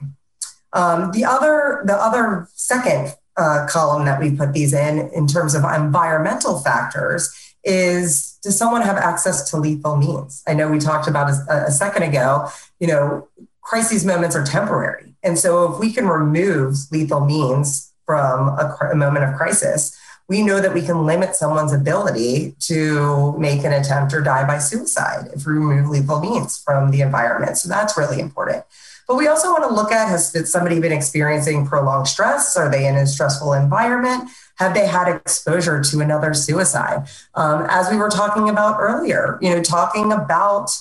Um, 0.74 1.12
the 1.12 1.25
other, 1.25 1.83
the 1.86 1.95
other 1.95 2.47
second 2.53 3.15
uh, 3.36 3.67
column 3.69 4.05
that 4.05 4.19
we 4.19 4.36
put 4.36 4.53
these 4.53 4.74
in, 4.74 5.09
in 5.13 5.27
terms 5.27 5.53
of 5.53 5.63
environmental 5.63 6.59
factors, 6.59 7.31
is 7.67 8.39
does 8.41 8.57
someone 8.57 8.81
have 8.81 8.97
access 8.97 9.50
to 9.51 9.57
lethal 9.57 9.97
means? 9.97 10.41
I 10.47 10.53
know 10.53 10.71
we 10.71 10.79
talked 10.79 11.07
about 11.07 11.29
a, 11.29 11.65
a 11.67 11.71
second 11.71 12.03
ago. 12.03 12.50
You 12.79 12.88
know, 12.88 13.27
crises 13.62 14.05
moments 14.05 14.36
are 14.36 14.45
temporary, 14.45 15.13
and 15.21 15.38
so 15.38 15.71
if 15.71 15.79
we 15.79 15.91
can 15.91 16.07
remove 16.07 16.75
lethal 16.91 17.25
means 17.25 17.91
from 18.05 18.47
a, 18.50 18.77
a 18.91 18.95
moment 18.95 19.25
of 19.25 19.36
crisis, 19.36 19.95
we 20.29 20.41
know 20.41 20.59
that 20.62 20.74
we 20.74 20.81
can 20.81 21.05
limit 21.05 21.36
someone's 21.36 21.74
ability 21.74 22.55
to 22.59 23.38
make 23.38 23.63
an 23.63 23.74
attempt 23.74 24.13
or 24.13 24.21
die 24.21 24.45
by 24.47 24.57
suicide 24.57 25.29
if 25.33 25.45
we 25.45 25.53
remove 25.53 25.89
lethal 25.89 26.19
means 26.19 26.57
from 26.57 26.91
the 26.91 27.01
environment. 27.01 27.57
So 27.57 27.69
that's 27.69 27.97
really 27.97 28.19
important. 28.19 28.63
But 29.07 29.15
we 29.15 29.27
also 29.27 29.51
want 29.51 29.63
to 29.63 29.73
look 29.73 29.91
at 29.91 30.09
has 30.09 30.51
somebody 30.51 30.79
been 30.79 30.91
experiencing 30.91 31.65
prolonged 31.65 32.07
stress? 32.07 32.57
Are 32.57 32.69
they 32.69 32.87
in 32.87 32.95
a 32.95 33.07
stressful 33.07 33.53
environment? 33.53 34.29
Have 34.55 34.73
they 34.73 34.85
had 34.85 35.07
exposure 35.07 35.81
to 35.81 35.99
another 36.01 36.33
suicide? 36.33 37.07
Um, 37.35 37.65
as 37.69 37.89
we 37.89 37.97
were 37.97 38.09
talking 38.09 38.49
about 38.49 38.77
earlier, 38.79 39.37
you 39.41 39.49
know, 39.49 39.61
talking 39.61 40.11
about 40.11 40.71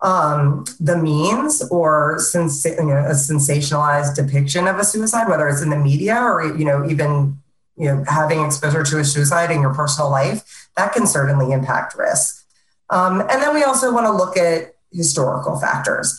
um, 0.00 0.64
the 0.80 0.96
means 0.96 1.62
or 1.70 2.18
sens- 2.18 2.64
you 2.64 2.76
know, 2.76 2.98
a 2.98 3.12
sensationalized 3.12 4.14
depiction 4.14 4.66
of 4.66 4.78
a 4.78 4.84
suicide, 4.84 5.28
whether 5.28 5.48
it's 5.48 5.62
in 5.62 5.70
the 5.70 5.78
media 5.78 6.16
or 6.16 6.56
you 6.56 6.64
know 6.64 6.88
even 6.88 7.38
you 7.76 7.86
know, 7.86 8.04
having 8.08 8.44
exposure 8.44 8.82
to 8.82 8.98
a 8.98 9.04
suicide 9.04 9.50
in 9.50 9.60
your 9.60 9.74
personal 9.74 10.10
life, 10.10 10.68
that 10.76 10.92
can 10.92 11.06
certainly 11.06 11.52
impact 11.52 11.94
risk. 11.96 12.46
Um, 12.90 13.20
and 13.20 13.42
then 13.42 13.54
we 13.54 13.64
also 13.64 13.92
want 13.92 14.06
to 14.06 14.12
look 14.12 14.36
at 14.36 14.74
historical 14.92 15.58
factors, 15.58 16.18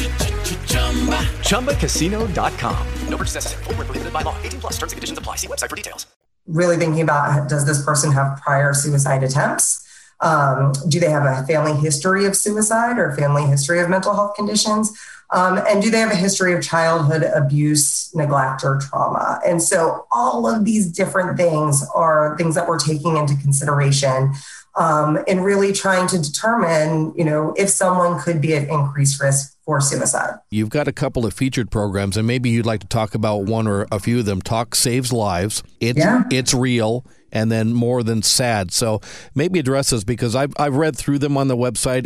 ChumbaCasino.com. 1.51 2.87
No 3.09 3.17
purchase 3.17 3.35
necessary. 3.35 3.63
Full 3.65 3.73
prohibited 3.75 4.13
by 4.13 4.21
law. 4.21 4.35
18 4.41 4.61
plus 4.61 4.73
terms 4.73 4.93
and 4.93 4.97
conditions 4.97 5.19
apply. 5.19 5.35
See 5.35 5.47
website 5.47 5.69
for 5.69 5.75
details. 5.75 6.07
Really 6.47 6.77
thinking 6.77 7.01
about 7.01 7.49
does 7.49 7.65
this 7.65 7.83
person 7.85 8.11
have 8.13 8.39
prior 8.41 8.73
suicide 8.73 9.23
attempts? 9.23 9.87
Um, 10.21 10.73
do 10.87 10.99
they 10.99 11.09
have 11.09 11.25
a 11.25 11.45
family 11.45 11.73
history 11.73 12.25
of 12.25 12.35
suicide 12.35 12.97
or 12.99 13.15
family 13.15 13.43
history 13.43 13.79
of 13.79 13.89
mental 13.89 14.13
health 14.13 14.35
conditions? 14.35 14.97
Um, 15.31 15.59
and 15.67 15.81
do 15.81 15.89
they 15.89 15.99
have 15.99 16.11
a 16.11 16.15
history 16.15 16.53
of 16.53 16.61
childhood 16.61 17.23
abuse, 17.23 18.13
neglect, 18.13 18.63
or 18.63 18.79
trauma? 18.79 19.39
And 19.45 19.61
so 19.61 20.05
all 20.11 20.45
of 20.45 20.65
these 20.65 20.91
different 20.91 21.37
things 21.37 21.85
are 21.95 22.37
things 22.37 22.55
that 22.55 22.67
we're 22.67 22.79
taking 22.79 23.17
into 23.17 23.35
consideration 23.37 24.33
um, 24.75 25.19
in 25.27 25.41
really 25.41 25.73
trying 25.73 26.07
to 26.07 26.19
determine, 26.19 27.13
you 27.15 27.23
know, 27.23 27.53
if 27.57 27.69
someone 27.69 28.19
could 28.19 28.41
be 28.41 28.55
at 28.55 28.67
increased 28.69 29.21
risk 29.21 29.55
for 29.71 29.79
suicide. 29.79 30.35
You've 30.49 30.69
got 30.69 30.89
a 30.89 30.91
couple 30.91 31.25
of 31.25 31.33
featured 31.33 31.71
programs, 31.71 32.17
and 32.17 32.27
maybe 32.27 32.49
you'd 32.49 32.65
like 32.65 32.81
to 32.81 32.87
talk 32.87 33.15
about 33.15 33.45
one 33.45 33.67
or 33.67 33.87
a 33.89 33.99
few 33.99 34.19
of 34.19 34.25
them. 34.25 34.41
Talk 34.41 34.75
saves 34.75 35.13
lives. 35.13 35.63
It's 35.79 35.97
Yeah. 35.97 36.23
it's 36.29 36.53
real, 36.53 37.05
and 37.31 37.49
then 37.49 37.71
more 37.71 38.03
than 38.03 38.21
sad. 38.21 38.73
So 38.73 38.99
maybe 39.33 39.59
address 39.59 39.91
this 39.91 40.03
because 40.03 40.35
I've 40.35 40.51
I've 40.57 40.75
read 40.75 40.97
through 40.97 41.19
them 41.19 41.37
on 41.37 41.47
the 41.47 41.55
website. 41.55 42.05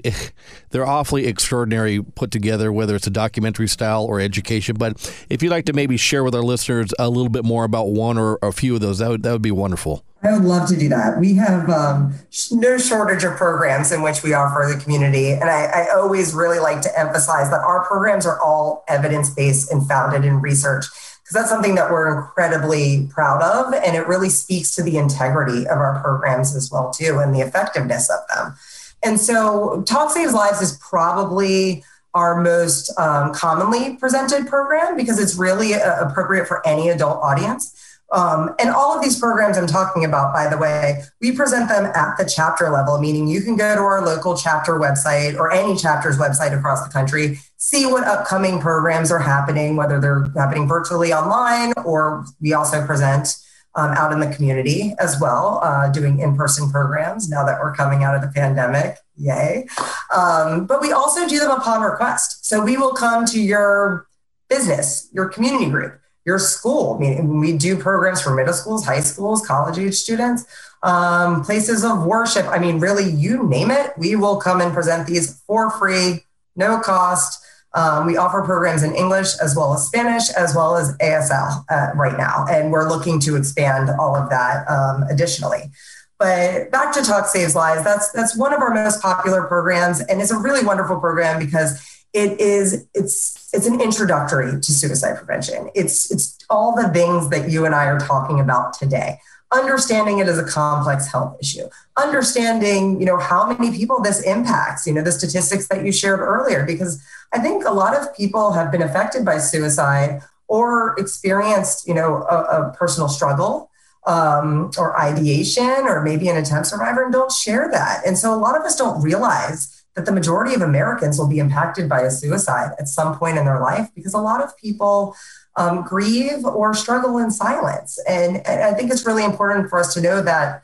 They're 0.69 0.85
awfully 0.85 1.25
extraordinary 1.25 2.03
put 2.03 2.29
together, 2.29 2.71
whether 2.71 2.95
it's 2.95 3.07
a 3.07 3.11
documentary 3.11 3.67
style 3.67 4.05
or 4.05 4.19
education. 4.19 4.75
But 4.77 5.11
if 5.31 5.41
you'd 5.41 5.49
like 5.49 5.65
to 5.65 5.73
maybe 5.73 5.97
share 5.97 6.23
with 6.23 6.35
our 6.35 6.43
listeners 6.43 6.91
a 6.99 7.09
little 7.09 7.29
bit 7.29 7.45
more 7.45 7.63
about 7.63 7.87
one 7.89 8.19
or 8.19 8.37
a 8.43 8.51
few 8.51 8.75
of 8.75 8.81
those, 8.81 8.99
that 8.99 9.09
would 9.09 9.23
that 9.23 9.31
would 9.31 9.41
be 9.41 9.49
wonderful. 9.51 10.05
I 10.25 10.33
would 10.33 10.43
love 10.43 10.67
to 10.69 10.77
do 10.77 10.89
that. 10.89 11.19
We 11.19 11.35
have 11.35 11.69
um, 11.69 12.15
no 12.51 12.77
shortage 12.77 13.23
of 13.23 13.35
programs 13.35 13.91
in 13.91 14.01
which 14.01 14.23
we 14.23 14.33
offer 14.33 14.67
the 14.71 14.81
community. 14.81 15.31
And 15.31 15.49
I, 15.49 15.65
I 15.65 15.89
always 15.95 16.33
really 16.33 16.59
like 16.59 16.81
to 16.81 16.99
emphasize 16.99 17.49
that 17.51 17.61
our 17.61 17.85
programs 17.85 18.25
are 18.25 18.41
all 18.41 18.83
evidence 18.87 19.29
based 19.29 19.71
and 19.71 19.87
founded 19.87 20.25
in 20.25 20.41
research, 20.41 20.85
because 21.21 21.33
that's 21.33 21.49
something 21.49 21.75
that 21.75 21.91
we're 21.91 22.17
incredibly 22.17 23.07
proud 23.11 23.41
of. 23.41 23.73
And 23.73 23.95
it 23.95 24.07
really 24.07 24.29
speaks 24.29 24.73
to 24.75 24.83
the 24.83 24.97
integrity 24.97 25.67
of 25.67 25.77
our 25.77 26.01
programs 26.01 26.55
as 26.55 26.71
well, 26.71 26.91
too, 26.91 27.19
and 27.19 27.33
the 27.33 27.41
effectiveness 27.41 28.09
of 28.09 28.19
them. 28.33 28.55
And 29.03 29.19
so 29.19 29.83
Talk 29.83 30.09
Saves 30.09 30.33
Lives 30.33 30.61
is 30.61 30.77
probably 30.77 31.83
our 32.15 32.41
most 32.41 32.97
um, 32.97 33.33
commonly 33.33 33.97
presented 33.97 34.47
program 34.47 34.95
because 34.95 35.19
it's 35.19 35.35
really 35.35 35.73
uh, 35.75 36.07
appropriate 36.07 36.47
for 36.47 36.65
any 36.65 36.89
adult 36.89 37.21
audience. 37.21 37.73
Um, 38.15 38.55
and 38.59 38.69
all 38.69 38.95
of 38.95 39.03
these 39.03 39.19
programs 39.19 39.57
I'm 39.57 39.67
talking 39.67 40.05
about, 40.05 40.33
by 40.33 40.47
the 40.47 40.57
way, 40.57 41.03
we 41.19 41.33
present 41.33 41.67
them 41.67 41.85
at 41.93 42.15
the 42.17 42.23
chapter 42.23 42.69
level, 42.69 42.97
meaning 42.97 43.27
you 43.27 43.41
can 43.41 43.57
go 43.57 43.75
to 43.75 43.81
our 43.81 44.05
local 44.05 44.37
chapter 44.37 44.79
website 44.79 45.35
or 45.35 45.51
any 45.51 45.75
chapter's 45.75 46.17
website 46.17 46.57
across 46.57 46.81
the 46.85 46.89
country, 46.89 47.37
see 47.57 47.85
what 47.85 48.05
upcoming 48.05 48.61
programs 48.61 49.11
are 49.11 49.19
happening, 49.19 49.75
whether 49.75 49.99
they're 49.99 50.25
happening 50.33 50.65
virtually 50.65 51.11
online 51.11 51.73
or 51.83 52.25
we 52.39 52.53
also 52.53 52.85
present 52.85 53.35
um, 53.75 53.91
out 53.91 54.13
in 54.13 54.21
the 54.21 54.33
community 54.33 54.93
as 54.97 55.19
well, 55.19 55.59
uh, 55.61 55.89
doing 55.89 56.19
in 56.19 56.37
person 56.37 56.71
programs 56.71 57.27
now 57.29 57.45
that 57.45 57.59
we're 57.59 57.75
coming 57.75 58.05
out 58.05 58.15
of 58.15 58.21
the 58.21 58.29
pandemic. 58.29 58.95
Yay. 59.17 59.67
Um, 60.15 60.65
but 60.65 60.81
we 60.81 60.93
also 60.93 61.27
do 61.27 61.39
them 61.39 61.51
upon 61.51 61.81
request. 61.81 62.45
So 62.45 62.63
we 62.63 62.77
will 62.77 62.93
come 62.93 63.25
to 63.25 63.41
your 63.41 64.07
business, 64.47 65.09
your 65.11 65.27
community 65.27 65.69
group, 65.69 65.99
your 66.25 66.39
school. 66.39 66.95
I 66.95 66.99
mean, 66.99 67.39
we 67.39 67.55
do 67.55 67.77
programs 67.77 68.21
for 68.21 68.33
middle 68.33 68.53
schools, 68.53 68.83
high 68.83 69.01
schools, 69.01 69.45
college 69.45 69.77
age 69.77 69.95
students, 69.95 70.45
um, 70.83 71.43
places 71.43 71.83
of 71.83 72.05
worship. 72.05 72.45
I 72.47 72.57
mean, 72.59 72.79
really, 72.79 73.09
you 73.09 73.47
name 73.47 73.71
it, 73.71 73.93
we 73.97 74.15
will 74.15 74.37
come 74.37 74.59
and 74.59 74.73
present 74.73 75.07
these 75.07 75.41
for 75.47 75.69
free, 75.69 76.23
no 76.55 76.79
cost. 76.79 77.43
Um, 77.73 78.07
we 78.07 78.15
offer 78.15 78.41
programs 78.41 78.83
in 78.83 78.95
English 78.95 79.37
as 79.41 79.55
well 79.55 79.73
as 79.73 79.85
Spanish, 79.85 80.29
as 80.31 80.55
well 80.55 80.77
as 80.77 80.97
ASL 80.97 81.65
uh, 81.69 81.91
right 81.95 82.17
now. 82.17 82.45
And 82.49 82.71
we're 82.71 82.87
looking 82.87 83.19
to 83.21 83.35
expand 83.35 83.89
all 83.99 84.15
of 84.15 84.29
that 84.29 84.65
um, 84.69 85.03
additionally. 85.03 85.71
But 86.17 86.71
back 86.71 86.93
to 86.93 87.03
Talk 87.03 87.27
Saves 87.27 87.55
Lives, 87.55 87.83
that's 87.83 88.11
that's 88.13 88.37
one 88.37 88.53
of 88.53 88.61
our 88.61 88.73
most 88.73 89.01
popular 89.01 89.43
programs, 89.43 89.99
and 89.99 90.21
it's 90.21 90.31
a 90.31 90.37
really 90.37 90.65
wonderful 90.65 90.97
program 90.97 91.39
because 91.39 91.85
it 92.13 92.39
is 92.39 92.87
it's 92.93 93.34
it's 93.55 93.65
an 93.65 93.81
introductory 93.81 94.51
to 94.51 94.71
suicide 94.71 95.17
prevention. 95.17 95.69
It's 95.73 96.11
it's 96.11 96.37
all 96.49 96.75
the 96.75 96.89
things 96.89 97.29
that 97.29 97.49
you 97.49 97.65
and 97.65 97.73
I 97.73 97.85
are 97.85 97.99
talking 97.99 98.39
about 98.39 98.73
today. 98.73 99.19
Understanding 99.51 100.19
it 100.19 100.27
as 100.27 100.37
a 100.37 100.43
complex 100.43 101.07
health 101.07 101.37
issue, 101.39 101.67
understanding 101.97 102.99
you 102.99 103.05
know 103.05 103.17
how 103.17 103.51
many 103.51 103.75
people 103.75 104.01
this 104.01 104.21
impacts. 104.21 104.85
You 104.85 104.93
know 104.93 105.01
the 105.01 105.11
statistics 105.11 105.67
that 105.69 105.85
you 105.85 105.91
shared 105.91 106.19
earlier, 106.19 106.65
because 106.65 107.01
I 107.33 107.39
think 107.39 107.63
a 107.65 107.71
lot 107.71 107.95
of 107.95 108.15
people 108.15 108.51
have 108.51 108.71
been 108.71 108.81
affected 108.81 109.23
by 109.23 109.37
suicide 109.37 110.21
or 110.47 110.95
experienced 110.99 111.87
you 111.87 111.93
know 111.93 112.23
a, 112.29 112.37
a 112.43 112.75
personal 112.77 113.07
struggle 113.07 113.69
um, 114.05 114.71
or 114.77 114.99
ideation 114.99 115.87
or 115.87 116.01
maybe 116.01 116.27
an 116.27 116.37
attempt 116.37 116.67
survivor 116.67 117.03
and 117.03 117.13
don't 117.13 117.31
share 117.31 117.69
that. 117.71 118.05
And 118.05 118.17
so 118.17 118.33
a 118.33 118.37
lot 118.37 118.57
of 118.57 118.63
us 118.63 118.75
don't 118.75 119.01
realize 119.01 119.74
that 119.95 120.05
the 120.05 120.11
majority 120.11 120.53
of 120.53 120.61
Americans 120.61 121.17
will 121.17 121.27
be 121.27 121.39
impacted 121.39 121.87
by 121.87 122.01
a 122.01 122.11
suicide 122.11 122.71
at 122.79 122.87
some 122.87 123.17
point 123.17 123.37
in 123.37 123.45
their 123.45 123.61
life 123.61 123.89
because 123.95 124.13
a 124.13 124.19
lot 124.19 124.43
of 124.43 124.55
people 124.57 125.15
um, 125.57 125.83
grieve 125.83 126.43
or 126.45 126.73
struggle 126.73 127.17
in 127.17 127.31
silence. 127.31 127.97
And, 128.07 128.45
and 128.45 128.63
I 128.63 128.73
think 128.73 128.91
it's 128.91 129.05
really 129.05 129.23
important 129.23 129.69
for 129.69 129.79
us 129.79 129.93
to 129.93 130.01
know 130.01 130.21
that, 130.21 130.63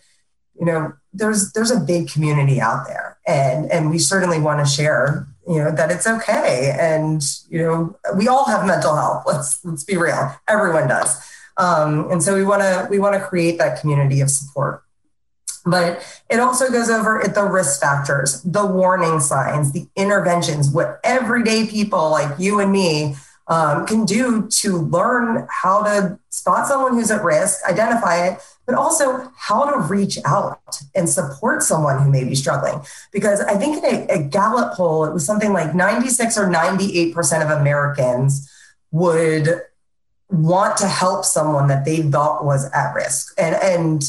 you 0.59 0.65
know, 0.65 0.93
there's 1.13 1.51
there's 1.53 1.71
a 1.71 1.79
big 1.79 2.09
community 2.09 2.61
out 2.61 2.87
there, 2.87 3.17
and 3.27 3.69
and 3.71 3.89
we 3.89 3.99
certainly 3.99 4.39
want 4.39 4.65
to 4.65 4.71
share, 4.71 5.27
you 5.47 5.57
know, 5.57 5.71
that 5.71 5.91
it's 5.91 6.07
okay. 6.07 6.75
And 6.79 7.21
you 7.49 7.59
know, 7.59 7.97
we 8.15 8.27
all 8.27 8.45
have 8.45 8.65
mental 8.65 8.95
health. 8.95 9.23
Let's 9.27 9.63
let's 9.65 9.83
be 9.83 9.97
real. 9.97 10.33
Everyone 10.47 10.87
does. 10.87 11.21
Um, 11.57 12.09
and 12.11 12.23
so 12.23 12.35
we 12.35 12.43
want 12.43 12.61
to 12.61 12.87
we 12.89 12.99
want 12.99 13.15
to 13.15 13.21
create 13.21 13.57
that 13.57 13.81
community 13.81 14.21
of 14.21 14.29
support. 14.29 14.83
But 15.65 16.03
it 16.29 16.39
also 16.39 16.69
goes 16.69 16.89
over 16.89 17.23
at 17.23 17.35
the 17.35 17.43
risk 17.43 17.81
factors, 17.81 18.41
the 18.41 18.65
warning 18.65 19.19
signs, 19.19 19.71
the 19.71 19.87
interventions, 19.95 20.69
what 20.69 20.99
everyday 21.03 21.67
people 21.67 22.09
like 22.09 22.39
you 22.39 22.59
and 22.59 22.71
me 22.71 23.15
um, 23.47 23.85
can 23.85 24.05
do 24.05 24.47
to 24.47 24.77
learn 24.77 25.47
how 25.49 25.83
to 25.83 26.17
spot 26.29 26.67
someone 26.67 26.93
who's 26.93 27.11
at 27.11 27.23
risk, 27.23 27.59
identify 27.67 28.27
it, 28.27 28.39
but 28.65 28.75
also 28.75 29.31
how 29.35 29.69
to 29.69 29.77
reach 29.79 30.17
out 30.25 30.81
and 30.95 31.09
support 31.09 31.61
someone 31.61 32.01
who 32.01 32.09
may 32.09 32.23
be 32.23 32.33
struggling. 32.33 32.81
Because 33.11 33.41
I 33.41 33.57
think 33.57 33.83
in 33.83 34.09
a, 34.09 34.13
a 34.13 34.23
Gallup 34.23 34.73
poll, 34.73 35.05
it 35.05 35.13
was 35.13 35.25
something 35.25 35.53
like 35.53 35.75
96 35.75 36.37
or 36.37 36.47
98% 36.47 37.43
of 37.43 37.59
Americans 37.59 38.49
would 38.91 39.61
want 40.29 40.77
to 40.77 40.87
help 40.87 41.25
someone 41.25 41.67
that 41.67 41.83
they 41.83 42.01
thought 42.01 42.45
was 42.45 42.71
at 42.71 42.93
risk. 42.93 43.33
And 43.37 43.55
and 43.55 44.03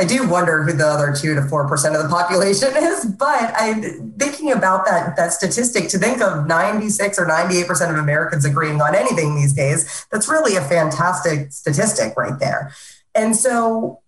I 0.00 0.04
do 0.04 0.26
wonder 0.26 0.62
who 0.62 0.72
the 0.72 0.86
other 0.86 1.14
two 1.14 1.34
to 1.34 1.42
four 1.42 1.68
percent 1.68 1.94
of 1.94 2.02
the 2.02 2.08
population 2.08 2.70
is. 2.74 3.04
But 3.04 3.52
I'm 3.54 4.12
thinking 4.12 4.50
about 4.50 4.86
that 4.86 5.14
that 5.16 5.34
statistic 5.34 5.88
to 5.90 5.98
think 5.98 6.22
of 6.22 6.46
96 6.46 7.18
or 7.18 7.26
98 7.26 7.66
percent 7.66 7.92
of 7.92 7.98
Americans 7.98 8.46
agreeing 8.46 8.80
on 8.80 8.94
anything 8.94 9.34
these 9.34 9.52
days, 9.52 10.06
that's 10.10 10.26
really 10.26 10.56
a 10.56 10.62
fantastic 10.62 11.52
statistic 11.52 12.16
right 12.16 12.38
there. 12.38 12.72
And 13.14 13.36
so 13.36 14.00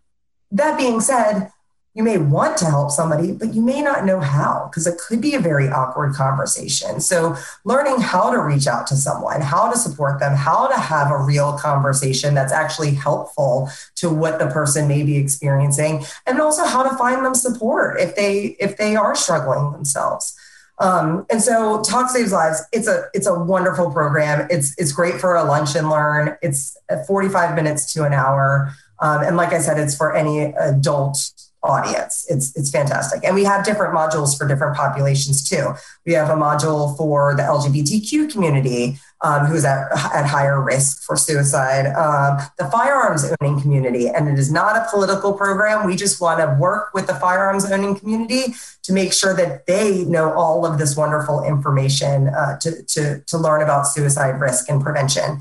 that 0.50 0.78
being 0.78 1.00
said, 1.00 1.51
you 1.94 2.02
may 2.02 2.16
want 2.16 2.56
to 2.58 2.64
help 2.64 2.90
somebody, 2.90 3.32
but 3.32 3.52
you 3.54 3.60
may 3.60 3.82
not 3.82 4.06
know 4.06 4.18
how 4.18 4.68
because 4.70 4.86
it 4.86 4.98
could 4.98 5.20
be 5.20 5.34
a 5.34 5.40
very 5.40 5.68
awkward 5.68 6.14
conversation. 6.14 7.00
So, 7.00 7.36
learning 7.64 8.00
how 8.00 8.30
to 8.30 8.38
reach 8.40 8.66
out 8.66 8.86
to 8.86 8.96
someone, 8.96 9.42
how 9.42 9.70
to 9.70 9.76
support 9.76 10.18
them, 10.18 10.34
how 10.34 10.68
to 10.68 10.76
have 10.76 11.10
a 11.10 11.18
real 11.18 11.58
conversation 11.58 12.34
that's 12.34 12.52
actually 12.52 12.94
helpful 12.94 13.68
to 13.96 14.08
what 14.08 14.38
the 14.38 14.46
person 14.46 14.88
may 14.88 15.02
be 15.02 15.16
experiencing, 15.18 16.04
and 16.26 16.40
also 16.40 16.64
how 16.64 16.82
to 16.82 16.96
find 16.96 17.24
them 17.24 17.34
support 17.34 18.00
if 18.00 18.16
they 18.16 18.56
if 18.58 18.78
they 18.78 18.96
are 18.96 19.14
struggling 19.14 19.72
themselves. 19.72 20.34
Um, 20.78 21.26
and 21.30 21.42
so 21.42 21.82
Talk 21.82 22.08
Saves 22.08 22.32
Lives, 22.32 22.62
it's 22.72 22.88
a 22.88 23.04
it's 23.12 23.26
a 23.26 23.38
wonderful 23.38 23.90
program. 23.90 24.46
It's 24.50 24.74
it's 24.78 24.92
great 24.92 25.20
for 25.20 25.36
a 25.36 25.44
lunch 25.44 25.76
and 25.76 25.90
learn. 25.90 26.38
It's 26.40 26.76
45 27.06 27.54
minutes 27.54 27.92
to 27.92 28.04
an 28.04 28.14
hour. 28.14 28.72
Um, 28.98 29.22
and 29.22 29.36
like 29.36 29.52
I 29.52 29.58
said, 29.58 29.78
it's 29.78 29.96
for 29.96 30.14
any 30.14 30.40
adult 30.40 31.18
audience. 31.62 32.26
It's 32.28 32.56
it's 32.56 32.70
fantastic. 32.70 33.24
And 33.24 33.34
we 33.34 33.44
have 33.44 33.64
different 33.64 33.94
modules 33.94 34.36
for 34.36 34.46
different 34.48 34.76
populations 34.76 35.48
too. 35.48 35.74
We 36.04 36.12
have 36.14 36.28
a 36.28 36.34
module 36.34 36.96
for 36.96 37.34
the 37.36 37.42
LGBTQ 37.42 38.30
community 38.30 38.98
um, 39.22 39.46
who's 39.46 39.64
at, 39.64 39.90
at 40.12 40.26
higher 40.26 40.60
risk 40.60 41.04
for 41.04 41.16
suicide, 41.16 41.86
um, 41.94 42.44
the 42.58 42.68
firearms 42.70 43.24
owning 43.40 43.60
community. 43.60 44.08
And 44.08 44.28
it 44.28 44.38
is 44.38 44.50
not 44.50 44.76
a 44.76 44.86
political 44.90 45.32
program. 45.32 45.86
We 45.86 45.96
just 45.96 46.20
want 46.20 46.40
to 46.40 46.56
work 46.58 46.92
with 46.92 47.06
the 47.06 47.14
firearms 47.14 47.70
owning 47.70 47.94
community 47.94 48.54
to 48.82 48.92
make 48.92 49.12
sure 49.12 49.34
that 49.34 49.66
they 49.66 50.04
know 50.04 50.32
all 50.32 50.66
of 50.66 50.78
this 50.78 50.96
wonderful 50.96 51.44
information 51.44 52.28
uh, 52.28 52.58
to, 52.58 52.82
to, 52.82 53.20
to 53.26 53.38
learn 53.38 53.62
about 53.62 53.86
suicide 53.86 54.40
risk 54.40 54.68
and 54.68 54.82
prevention. 54.82 55.40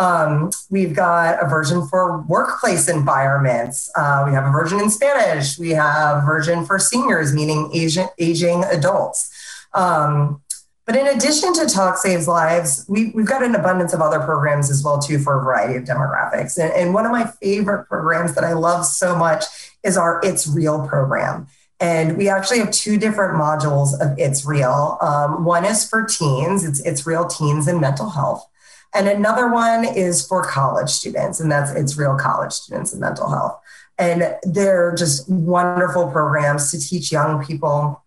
Um, 0.00 0.50
we've 0.70 0.94
got 0.94 1.44
a 1.44 1.46
version 1.46 1.86
for 1.86 2.22
workplace 2.22 2.88
environments. 2.88 3.90
Uh, 3.94 4.22
we 4.26 4.32
have 4.32 4.46
a 4.46 4.50
version 4.50 4.80
in 4.80 4.88
Spanish. 4.88 5.58
We 5.58 5.70
have 5.70 6.22
a 6.22 6.26
version 6.26 6.64
for 6.64 6.78
seniors, 6.78 7.34
meaning 7.34 7.70
aging, 7.74 8.08
aging 8.18 8.64
adults. 8.64 9.30
Um, 9.74 10.40
but 10.86 10.96
in 10.96 11.06
addition 11.06 11.52
to 11.52 11.66
Talk 11.66 11.98
Saves 11.98 12.26
Lives, 12.26 12.86
we, 12.88 13.12
have 13.12 13.26
got 13.26 13.42
an 13.42 13.54
abundance 13.54 13.92
of 13.92 14.00
other 14.00 14.20
programs 14.20 14.70
as 14.70 14.82
well 14.82 14.98
too 14.98 15.18
for 15.18 15.38
a 15.38 15.44
variety 15.44 15.76
of 15.76 15.84
demographics. 15.84 16.56
And, 16.56 16.72
and 16.72 16.94
one 16.94 17.04
of 17.04 17.12
my 17.12 17.26
favorite 17.42 17.86
programs 17.86 18.34
that 18.36 18.42
I 18.42 18.54
love 18.54 18.86
so 18.86 19.14
much 19.14 19.44
is 19.84 19.98
our 19.98 20.18
It's 20.24 20.48
Real 20.48 20.88
program. 20.88 21.46
And 21.78 22.16
we 22.16 22.30
actually 22.30 22.60
have 22.60 22.70
two 22.70 22.96
different 22.96 23.38
modules 23.38 23.92
of 24.00 24.18
It's 24.18 24.46
Real. 24.46 24.96
Um, 25.02 25.44
one 25.44 25.66
is 25.66 25.86
for 25.86 26.04
teens, 26.04 26.64
it's 26.64 26.80
It's 26.80 27.06
Real 27.06 27.26
Teens 27.26 27.68
and 27.68 27.82
Mental 27.82 28.08
Health. 28.08 28.46
And 28.94 29.08
another 29.08 29.48
one 29.48 29.84
is 29.84 30.26
for 30.26 30.42
college 30.44 30.90
students, 30.90 31.40
and 31.40 31.50
that's 31.50 31.70
It's 31.72 31.96
Real 31.96 32.16
College 32.16 32.52
Students 32.52 32.92
and 32.92 33.00
Mental 33.00 33.30
Health. 33.30 33.60
And 33.98 34.34
they're 34.42 34.94
just 34.94 35.28
wonderful 35.28 36.10
programs 36.10 36.70
to 36.70 36.80
teach 36.80 37.12
young 37.12 37.44
people 37.44 38.02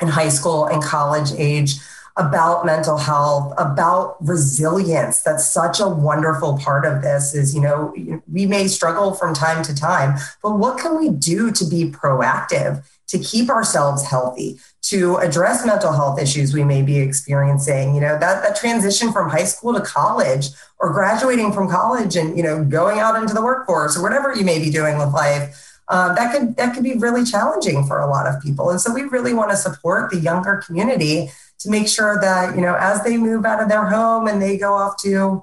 in 0.00 0.08
high 0.08 0.30
school 0.30 0.66
and 0.66 0.82
college 0.82 1.30
age 1.36 1.74
about 2.16 2.66
mental 2.66 2.98
health, 2.98 3.54
about 3.56 4.16
resilience. 4.20 5.22
That's 5.22 5.48
such 5.48 5.78
a 5.78 5.88
wonderful 5.88 6.58
part 6.58 6.84
of 6.84 7.02
this 7.02 7.34
is, 7.34 7.54
you 7.54 7.60
know, 7.60 7.94
we 8.30 8.46
may 8.46 8.66
struggle 8.66 9.14
from 9.14 9.32
time 9.32 9.62
to 9.64 9.74
time, 9.74 10.18
but 10.42 10.58
what 10.58 10.78
can 10.78 10.98
we 10.98 11.10
do 11.10 11.50
to 11.52 11.64
be 11.64 11.84
proactive, 11.84 12.84
to 13.10 13.18
keep 13.18 13.48
ourselves 13.48 14.04
healthy, 14.04 14.58
to 14.82 15.16
address 15.16 15.64
mental 15.64 15.92
health 15.92 16.20
issues 16.20 16.54
we 16.54 16.64
may 16.64 16.82
be 16.82 16.98
experiencing? 16.98 17.94
You 17.94 18.00
know, 18.00 18.18
that, 18.18 18.42
that 18.42 18.56
transition 18.56 19.12
from 19.12 19.30
high 19.30 19.44
school 19.44 19.74
to 19.74 19.80
college 19.80 20.46
or 20.78 20.92
graduating 20.92 21.52
from 21.52 21.68
college 21.68 22.16
and, 22.16 22.36
you 22.36 22.42
know, 22.42 22.64
going 22.64 22.98
out 22.98 23.20
into 23.20 23.34
the 23.34 23.42
workforce 23.42 23.96
or 23.96 24.02
whatever 24.02 24.34
you 24.34 24.44
may 24.44 24.58
be 24.58 24.70
doing 24.70 24.98
with 24.98 25.12
life. 25.12 25.66
Uh, 25.88 26.14
that 26.14 26.32
could 26.32 26.54
that 26.56 26.72
could 26.72 26.84
be 26.84 26.94
really 26.94 27.24
challenging 27.24 27.84
for 27.84 27.98
a 27.98 28.06
lot 28.06 28.24
of 28.24 28.40
people, 28.40 28.70
and 28.70 28.80
so 28.80 28.94
we 28.94 29.02
really 29.02 29.34
want 29.34 29.50
to 29.50 29.56
support 29.56 30.08
the 30.12 30.20
younger 30.20 30.62
community 30.64 31.28
to 31.60 31.68
make 31.68 31.86
sure 31.88 32.20
that, 32.20 32.54
you 32.54 32.62
know, 32.62 32.74
as 32.76 33.02
they 33.04 33.16
move 33.16 33.44
out 33.44 33.62
of 33.62 33.68
their 33.68 33.84
home 33.84 34.26
and 34.26 34.40
they 34.40 34.56
go 34.56 34.72
off 34.72 34.96
to, 35.02 35.42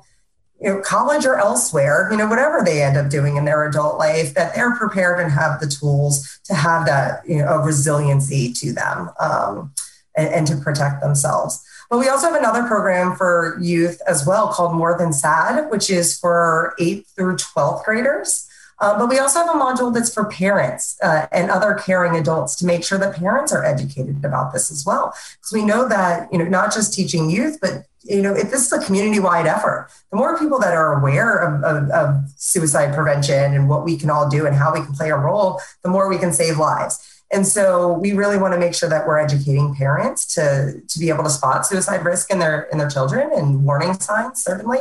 you 0.61 0.69
know, 0.69 0.81
college 0.81 1.25
or 1.25 1.35
elsewhere, 1.35 2.07
you 2.09 2.17
know, 2.17 2.27
whatever 2.27 2.63
they 2.63 2.81
end 2.81 2.97
up 2.97 3.09
doing 3.09 3.37
in 3.37 3.45
their 3.45 3.67
adult 3.67 3.97
life, 3.97 4.33
that 4.33 4.55
they're 4.55 4.75
prepared 4.75 5.19
and 5.19 5.31
have 5.31 5.59
the 5.59 5.67
tools 5.67 6.39
to 6.45 6.53
have 6.53 6.85
that, 6.85 7.21
you 7.27 7.37
know, 7.37 7.57
resiliency 7.57 8.51
to 8.53 8.73
them 8.73 9.09
um, 9.19 9.71
and, 10.15 10.27
and 10.29 10.47
to 10.47 10.55
protect 10.57 11.01
themselves. 11.01 11.63
But 11.89 11.99
we 11.99 12.09
also 12.09 12.27
have 12.27 12.35
another 12.35 12.63
program 12.63 13.15
for 13.15 13.57
youth 13.61 14.01
as 14.07 14.25
well 14.25 14.47
called 14.49 14.75
More 14.75 14.97
Than 14.97 15.13
Sad, 15.13 15.69
which 15.69 15.89
is 15.89 16.17
for 16.17 16.75
eighth 16.79 17.13
through 17.15 17.37
12th 17.37 17.85
graders. 17.85 18.47
Uh, 18.79 18.97
but 18.97 19.09
we 19.09 19.17
also 19.17 19.39
have 19.39 19.49
a 19.49 19.57
module 19.57 19.91
that's 19.91 20.13
for 20.13 20.25
parents 20.25 20.97
uh, 21.01 21.25
and 21.31 21.49
other 21.49 21.73
caring 21.73 22.15
adults 22.15 22.55
to 22.55 22.65
make 22.65 22.83
sure 22.83 22.99
that 22.99 23.15
parents 23.15 23.51
are 23.51 23.63
educated 23.63 24.23
about 24.23 24.53
this 24.53 24.71
as 24.71 24.85
well. 24.85 25.13
Because 25.37 25.51
we 25.51 25.63
know 25.63 25.87
that, 25.87 26.31
you 26.31 26.37
know, 26.37 26.45
not 26.45 26.73
just 26.73 26.93
teaching 26.93 27.29
youth, 27.29 27.57
but 27.59 27.85
you 28.09 28.21
know, 28.21 28.33
if 28.33 28.51
this 28.51 28.65
is 28.65 28.71
a 28.71 28.83
community-wide 28.85 29.47
effort, 29.47 29.89
the 30.11 30.17
more 30.17 30.37
people 30.39 30.59
that 30.59 30.73
are 30.73 30.99
aware 30.99 31.37
of, 31.37 31.63
of, 31.63 31.89
of 31.91 32.29
suicide 32.35 32.93
prevention 32.95 33.53
and 33.53 33.69
what 33.69 33.83
we 33.83 33.97
can 33.97 34.09
all 34.09 34.29
do 34.29 34.45
and 34.45 34.55
how 34.55 34.73
we 34.73 34.81
can 34.81 34.93
play 34.93 35.09
a 35.09 35.17
role, 35.17 35.59
the 35.83 35.89
more 35.89 36.09
we 36.09 36.17
can 36.17 36.33
save 36.33 36.57
lives. 36.57 37.23
And 37.29 37.45
so 37.45 37.91
we 37.91 38.13
really 38.13 38.37
want 38.37 38.53
to 38.53 38.59
make 38.59 38.73
sure 38.73 38.89
that 38.89 39.05
we're 39.05 39.19
educating 39.19 39.75
parents 39.75 40.33
to, 40.35 40.81
to 40.87 40.99
be 40.99 41.09
able 41.09 41.25
to 41.25 41.29
spot 41.29 41.65
suicide 41.65 42.05
risk 42.05 42.31
in 42.31 42.39
their 42.39 42.61
in 42.71 42.77
their 42.77 42.89
children 42.89 43.29
and 43.33 43.65
warning 43.65 43.93
signs, 43.99 44.41
certainly. 44.41 44.79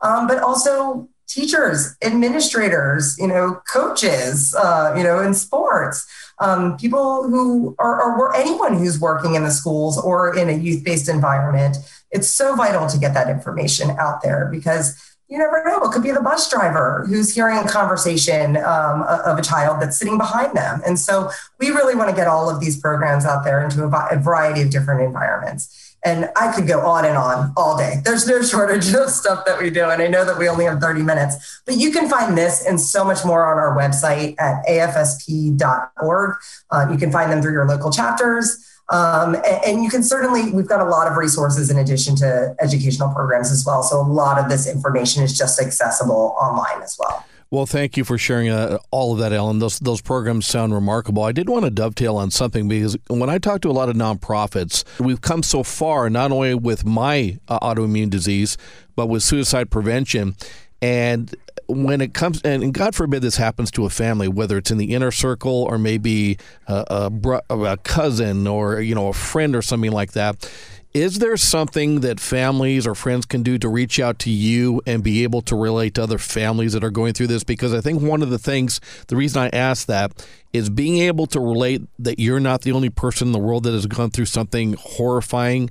Um, 0.00 0.28
but 0.28 0.38
also 0.38 1.08
teachers, 1.26 1.96
administrators, 2.02 3.18
you 3.18 3.26
know, 3.26 3.60
coaches, 3.70 4.54
uh, 4.54 4.94
you 4.96 5.02
know, 5.02 5.18
in 5.20 5.34
sports, 5.34 6.06
um, 6.38 6.76
people 6.76 7.28
who 7.28 7.74
are, 7.78 8.00
or 8.18 8.34
anyone 8.34 8.78
who's 8.78 8.98
working 9.00 9.34
in 9.34 9.42
the 9.42 9.50
schools 9.50 9.98
or 9.98 10.36
in 10.36 10.48
a 10.48 10.52
youth-based 10.52 11.08
environment. 11.08 11.76
It's 12.10 12.28
so 12.28 12.54
vital 12.56 12.88
to 12.88 12.98
get 12.98 13.14
that 13.14 13.28
information 13.28 13.90
out 13.98 14.22
there 14.22 14.48
because 14.50 15.08
you 15.28 15.36
never 15.36 15.62
know. 15.64 15.82
It 15.82 15.92
could 15.92 16.02
be 16.02 16.10
the 16.10 16.22
bus 16.22 16.50
driver 16.50 17.04
who's 17.06 17.34
hearing 17.34 17.58
a 17.58 17.68
conversation 17.68 18.56
um, 18.56 19.02
of 19.02 19.38
a 19.38 19.42
child 19.42 19.80
that's 19.80 19.98
sitting 19.98 20.16
behind 20.16 20.56
them. 20.56 20.80
And 20.86 20.98
so 20.98 21.30
we 21.58 21.68
really 21.68 21.94
want 21.94 22.08
to 22.08 22.16
get 22.16 22.26
all 22.26 22.48
of 22.48 22.60
these 22.60 22.80
programs 22.80 23.26
out 23.26 23.44
there 23.44 23.62
into 23.62 23.84
a, 23.84 24.18
variety 24.18 24.62
of 24.62 24.70
different 24.70 25.02
environments. 25.02 25.96
And 26.02 26.30
I 26.36 26.52
could 26.54 26.66
go 26.66 26.80
on 26.80 27.04
and 27.04 27.18
on 27.18 27.52
all 27.56 27.76
day. 27.76 27.96
There's 28.04 28.26
no 28.26 28.40
shortage 28.40 28.94
of 28.94 29.10
stuff 29.10 29.44
that 29.44 29.60
we 29.60 29.68
do. 29.68 29.84
And 29.84 30.00
I 30.00 30.06
know 30.06 30.24
that 30.24 30.38
we 30.38 30.48
only 30.48 30.64
have 30.64 30.80
30 30.80 31.02
minutes, 31.02 31.60
but 31.66 31.76
you 31.76 31.90
can 31.90 32.08
find 32.08 32.38
this 32.38 32.64
and 32.64 32.80
so 32.80 33.04
much 33.04 33.24
more 33.24 33.44
on 33.44 33.58
our 33.58 33.76
website 33.76 34.34
at 34.38 34.64
afsp.org. 34.66 36.36
Uh, 36.70 36.88
you 36.90 36.96
can 36.96 37.12
find 37.12 37.30
them 37.30 37.42
through 37.42 37.52
your 37.52 37.66
local 37.66 37.90
chapters. 37.90 38.64
Um, 38.90 39.34
and, 39.34 39.64
and, 39.66 39.84
you 39.84 39.90
can 39.90 40.02
certainly, 40.02 40.50
we've 40.50 40.66
got 40.66 40.80
a 40.80 40.88
lot 40.88 41.10
of 41.10 41.18
resources 41.18 41.70
in 41.70 41.76
addition 41.76 42.16
to 42.16 42.56
educational 42.58 43.12
programs 43.12 43.52
as 43.52 43.62
well. 43.66 43.82
So 43.82 44.00
a 44.00 44.02
lot 44.02 44.38
of 44.38 44.48
this 44.48 44.66
information 44.66 45.22
is 45.22 45.36
just 45.36 45.60
accessible 45.60 46.34
online 46.40 46.82
as 46.82 46.96
well. 46.98 47.22
Well, 47.50 47.64
thank 47.64 47.96
you 47.96 48.04
for 48.04 48.18
sharing 48.18 48.50
uh, 48.50 48.78
all 48.90 49.14
of 49.14 49.18
that, 49.20 49.32
Ellen. 49.32 49.58
Those 49.58 49.78
those 49.78 50.02
programs 50.02 50.46
sound 50.46 50.74
remarkable. 50.74 51.22
I 51.22 51.32
did 51.32 51.48
want 51.48 51.64
to 51.64 51.70
dovetail 51.70 52.16
on 52.16 52.30
something 52.30 52.68
because 52.68 52.96
when 53.08 53.30
I 53.30 53.38
talk 53.38 53.62
to 53.62 53.70
a 53.70 53.72
lot 53.72 53.88
of 53.88 53.96
nonprofits, 53.96 54.84
we've 55.00 55.22
come 55.22 55.42
so 55.42 55.62
far 55.62 56.10
not 56.10 56.30
only 56.30 56.54
with 56.54 56.84
my 56.84 57.38
uh, 57.48 57.58
autoimmune 57.60 58.10
disease, 58.10 58.58
but 58.96 59.06
with 59.06 59.22
suicide 59.22 59.70
prevention. 59.70 60.36
And 60.82 61.34
when 61.68 62.00
it 62.00 62.14
comes, 62.14 62.40
and 62.42 62.72
God 62.72 62.94
forbid 62.94 63.22
this 63.22 63.36
happens 63.36 63.70
to 63.72 63.84
a 63.84 63.90
family, 63.90 64.28
whether 64.28 64.56
it's 64.58 64.70
in 64.70 64.78
the 64.78 64.94
inner 64.94 65.10
circle 65.10 65.64
or 65.64 65.78
maybe 65.78 66.38
uh, 66.66 67.10
a, 67.10 67.40
a, 67.50 67.58
a 67.60 67.76
cousin 67.78 68.46
or 68.46 68.80
you 68.80 68.94
know 68.94 69.08
a 69.08 69.12
friend 69.12 69.54
or 69.54 69.62
something 69.62 69.92
like 69.92 70.12
that 70.12 70.50
is 70.94 71.18
there 71.18 71.36
something 71.36 72.00
that 72.00 72.18
families 72.18 72.86
or 72.86 72.94
friends 72.94 73.26
can 73.26 73.42
do 73.42 73.58
to 73.58 73.68
reach 73.68 74.00
out 74.00 74.18
to 74.20 74.30
you 74.30 74.80
and 74.86 75.02
be 75.02 75.22
able 75.22 75.42
to 75.42 75.54
relate 75.54 75.94
to 75.94 76.02
other 76.02 76.18
families 76.18 76.72
that 76.72 76.82
are 76.82 76.90
going 76.90 77.12
through 77.12 77.26
this? 77.26 77.44
Because 77.44 77.74
I 77.74 77.80
think 77.80 78.02
one 78.02 78.22
of 78.22 78.30
the 78.30 78.38
things, 78.38 78.80
the 79.08 79.16
reason 79.16 79.42
I 79.42 79.48
ask 79.50 79.86
that 79.86 80.26
is 80.52 80.70
being 80.70 80.98
able 80.98 81.26
to 81.28 81.40
relate 81.40 81.82
that 81.98 82.18
you're 82.18 82.40
not 82.40 82.62
the 82.62 82.72
only 82.72 82.88
person 82.88 83.28
in 83.28 83.32
the 83.32 83.38
world 83.38 83.64
that 83.64 83.72
has 83.72 83.86
gone 83.86 84.10
through 84.10 84.26
something 84.26 84.74
horrifying. 84.74 85.70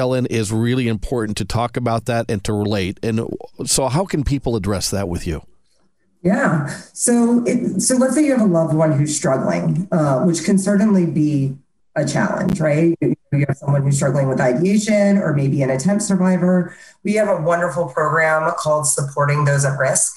Ellen 0.00 0.26
is 0.26 0.50
really 0.50 0.88
important 0.88 1.36
to 1.36 1.44
talk 1.44 1.76
about 1.76 2.06
that 2.06 2.30
and 2.30 2.42
to 2.44 2.52
relate. 2.52 2.98
And 3.02 3.28
so, 3.66 3.88
how 3.88 4.04
can 4.06 4.24
people 4.24 4.56
address 4.56 4.90
that 4.90 5.08
with 5.08 5.26
you? 5.26 5.42
Yeah. 6.22 6.66
So, 6.92 7.44
it, 7.46 7.80
so 7.80 7.96
let's 7.96 8.14
say 8.14 8.24
you 8.24 8.32
have 8.32 8.40
a 8.40 8.52
loved 8.52 8.74
one 8.74 8.92
who's 8.92 9.14
struggling, 9.16 9.86
uh, 9.92 10.22
which 10.24 10.44
can 10.44 10.58
certainly 10.58 11.06
be 11.06 11.56
a 11.96 12.06
challenge, 12.06 12.60
right? 12.60 12.96
You 13.00 13.44
have 13.46 13.56
someone 13.56 13.82
who's 13.82 13.96
struggling 13.96 14.28
with 14.28 14.40
ideation 14.40 15.18
or 15.18 15.34
maybe 15.34 15.62
an 15.62 15.70
attempt 15.70 16.02
survivor. 16.02 16.74
We 17.04 17.14
have 17.14 17.28
a 17.28 17.40
wonderful 17.40 17.86
program 17.86 18.50
called 18.58 18.86
Supporting 18.86 19.44
Those 19.44 19.64
at 19.64 19.78
Risk. 19.78 20.14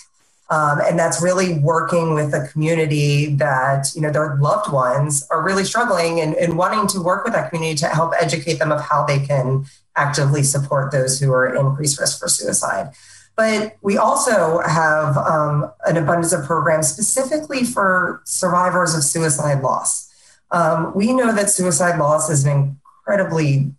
Um, 0.50 0.82
and 0.82 1.00
that's 1.00 1.22
really 1.22 1.58
working 1.60 2.14
with 2.14 2.34
a 2.34 2.48
community 2.48 3.34
that, 3.36 3.88
you 3.96 4.02
know, 4.02 4.12
their 4.12 4.36
loved 4.36 4.72
ones 4.72 5.26
are 5.32 5.42
really 5.42 5.64
struggling 5.64 6.20
and, 6.20 6.36
and 6.36 6.58
wanting 6.58 6.86
to 6.88 7.02
work 7.02 7.24
with 7.24 7.34
that 7.34 7.50
community 7.50 7.78
to 7.78 7.88
help 7.88 8.14
educate 8.20 8.60
them 8.60 8.72
of 8.72 8.82
how 8.82 9.06
they 9.06 9.20
can 9.20 9.66
actively 9.96 10.44
support 10.44 10.92
those 10.92 11.20
who 11.20 11.32
are 11.32 11.56
increased 11.56 12.00
risk 12.00 12.20
for 12.20 12.28
suicide. 12.28 12.92
But 13.36 13.78
we 13.82 13.98
also 13.98 14.60
have 14.60 15.18
um, 15.18 15.72
an 15.86 15.98
abundance 15.98 16.34
of 16.34 16.46
programs 16.46 16.88
specifically 16.88 17.64
for 17.64 18.22
survivors 18.26 18.94
of 18.96 19.04
suicide 19.04 19.64
loss. 19.64 20.12
Um, 20.52 20.94
we 20.94 21.14
know 21.14 21.34
that 21.34 21.50
suicide 21.50 21.98
loss 21.98 22.30
is 22.30 22.46
an 22.46 22.78
incredibly 23.06 23.74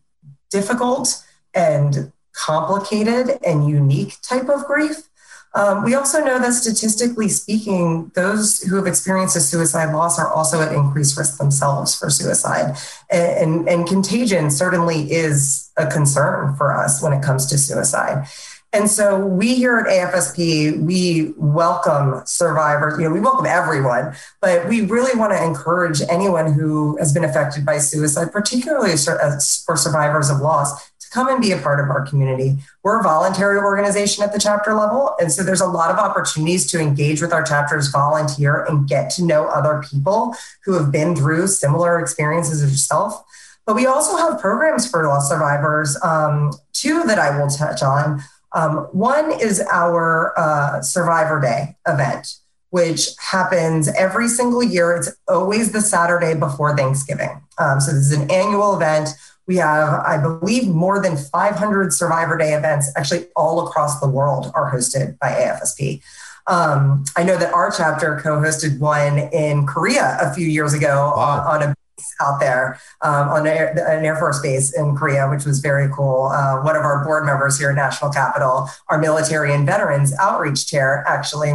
difficult 0.51 1.23
and 1.55 2.13
complicated 2.33 3.39
and 3.47 3.69
unique 3.69 4.17
type 4.23 4.49
of 4.49 4.65
grief. 4.65 5.09
Um, 5.55 5.85
we 5.85 5.95
also 5.95 6.25
know 6.25 6.39
that 6.41 6.53
statistically 6.53 7.29
speaking, 7.29 8.11
those 8.15 8.61
who 8.63 8.77
have 8.77 8.87
experienced 8.87 9.37
a 9.37 9.41
suicide 9.41 9.93
loss 9.93 10.19
are 10.19 10.33
also 10.33 10.61
at 10.61 10.73
increased 10.73 11.17
risk 11.17 11.39
themselves 11.39 11.95
for 11.95 12.11
suicide. 12.11 12.77
And, 13.11 13.39
and, 13.39 13.69
and 13.69 13.87
contagion 13.87 14.51
certainly 14.51 15.13
is 15.13 15.71
a 15.77 15.87
concern 15.87 16.57
for 16.57 16.77
us 16.77 17.01
when 17.03 17.13
it 17.13 17.23
comes 17.23 17.47
to 17.47 17.59
suicide. 17.59 18.27
And 18.75 18.91
so 18.91 19.25
we 19.25 19.55
here 19.55 19.79
at 19.79 19.87
AFSP, 19.87 20.83
we 20.83 21.33
welcome 21.37 22.23
survivors, 22.27 22.99
you 22.99 23.05
know, 23.05 23.15
we 23.15 23.21
welcome 23.21 23.47
everyone, 23.47 24.17
but 24.41 24.69
we 24.69 24.81
really 24.81 25.17
want 25.17 25.33
to 25.33 25.41
encourage 25.41 26.01
anyone 26.11 26.53
who 26.53 26.97
has 26.97 27.13
been 27.13 27.23
affected 27.23 27.65
by 27.65 27.79
suicide, 27.79 28.33
particularly 28.33 28.97
for 28.97 29.77
survivors 29.77 30.29
of 30.29 30.41
loss, 30.41 30.91
to 31.05 31.11
come 31.11 31.29
and 31.29 31.41
be 31.41 31.53
a 31.53 31.59
part 31.59 31.81
of 31.81 31.91
our 31.91 32.07
community. 32.07 32.57
We're 32.83 33.01
a 33.01 33.03
voluntary 33.03 33.59
organization 33.59 34.25
at 34.25 34.33
the 34.33 34.39
chapter 34.39 34.75
level. 34.75 35.15
And 35.21 35.31
so 35.31 35.43
there's 35.43 35.61
a 35.61 35.67
lot 35.67 35.91
of 35.91 35.99
opportunities 35.99 36.71
to 36.73 36.81
engage 36.81 37.21
with 37.21 37.33
our 37.33 37.43
chapters, 37.43 37.89
volunteer, 37.89 38.65
and 38.65 38.89
get 38.89 39.11
to 39.11 39.25
know 39.25 39.47
other 39.47 39.83
people 39.91 40.35
who 40.65 40.75
have 40.75 40.91
been 40.91 41.15
through 41.15 41.47
similar 41.49 42.01
experiences 42.01 42.63
as 42.63 42.71
yourself. 42.71 43.25
But 43.67 43.77
we 43.77 43.87
also 43.87 44.17
have 44.17 44.41
programs 44.41 44.89
for 44.89 45.07
loss 45.07 45.29
survivors, 45.29 45.99
um, 46.03 46.53
two 46.73 47.05
that 47.05 47.19
I 47.19 47.39
will 47.39 47.49
touch 47.49 47.83
on. 47.83 48.23
Um, 48.53 48.89
one 48.93 49.33
is 49.41 49.61
our 49.73 50.39
uh, 50.39 50.81
Survivor 50.83 51.41
Day 51.41 51.77
event, 51.89 52.37
which 52.71 53.09
happens 53.19 53.89
every 53.97 54.29
single 54.29 54.63
year. 54.63 54.97
It's 54.97 55.11
always 55.29 55.73
the 55.73 55.81
Saturday 55.81 56.39
before 56.39 56.77
Thanksgiving. 56.77 57.43
Um, 57.59 57.81
so 57.81 57.93
this 57.93 58.11
is 58.11 58.13
an 58.13 58.31
annual 58.31 58.77
event. 58.77 59.09
We 59.47 59.57
have, 59.57 60.03
I 60.05 60.19
believe, 60.19 60.69
more 60.69 61.03
than 61.03 61.17
500 61.17 61.93
Survivor 61.93 62.39
Day 62.39 62.55
events, 62.55 62.91
actually 62.97 63.27
all 63.37 63.67
across 63.67 64.01
the 64.01 64.09
world, 64.09 64.51
are 64.55 64.73
hosted 64.73 65.19
by 65.19 65.29
AFSP. 65.29 66.03
Um, 66.47 67.05
I 67.17 67.25
know 67.25 67.39
that 67.39 67.53
our 67.55 67.71
chapter 67.71 68.21
co-hosted 68.23 68.79
one 68.79 69.19
in 69.19 69.67
Korea 69.67 70.19
a 70.21 70.35
few 70.35 70.47
years 70.47 70.75
ago 70.75 71.15
wow. 71.17 71.47
on, 71.49 71.63
on, 71.63 71.71
a 71.71 71.75
base 71.97 72.15
out 72.21 72.39
there 72.39 72.79
um, 73.01 73.29
on 73.29 73.47
air, 73.47 73.71
an 73.89 74.05
Air 74.05 74.17
Force 74.17 74.41
base 74.41 74.77
in 74.77 74.95
Korea, 74.95 75.29
which 75.31 75.47
was 75.47 75.61
very 75.61 75.89
cool. 75.95 76.27
Uh, 76.27 76.61
one 76.63 76.77
of 76.77 76.83
our 76.83 77.03
board 77.03 77.25
members 77.25 77.59
here 77.59 77.71
at 77.71 77.77
National 77.77 78.11
Capital, 78.11 78.69
our 78.89 78.99
military 78.99 79.55
and 79.55 79.65
veterans 79.65 80.13
outreach 80.19 80.67
chair, 80.67 81.03
actually, 81.09 81.55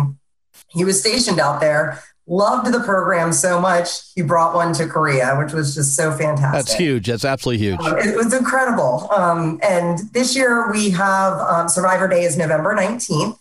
he 0.69 0.83
was 0.85 0.99
stationed 0.99 1.39
out 1.39 1.59
there. 1.59 2.01
Loved 2.31 2.71
the 2.71 2.79
program 2.81 3.33
so 3.33 3.59
much, 3.59 4.13
he 4.13 4.21
brought 4.21 4.53
one 4.53 4.71
to 4.73 4.85
Korea, 4.85 5.35
which 5.35 5.51
was 5.51 5.73
just 5.73 5.95
so 5.95 6.11
fantastic. 6.11 6.53
That's 6.53 6.73
huge. 6.75 7.07
That's 7.07 7.25
absolutely 7.25 7.65
huge. 7.65 7.79
Um, 7.79 7.97
it 7.97 8.15
was 8.15 8.31
incredible. 8.35 9.11
Um, 9.11 9.59
and 9.63 9.97
this 10.13 10.35
year 10.35 10.71
we 10.71 10.91
have 10.91 11.39
um, 11.39 11.67
Survivor 11.67 12.07
Day 12.07 12.23
is 12.23 12.37
November 12.37 12.75
19th. 12.75 13.35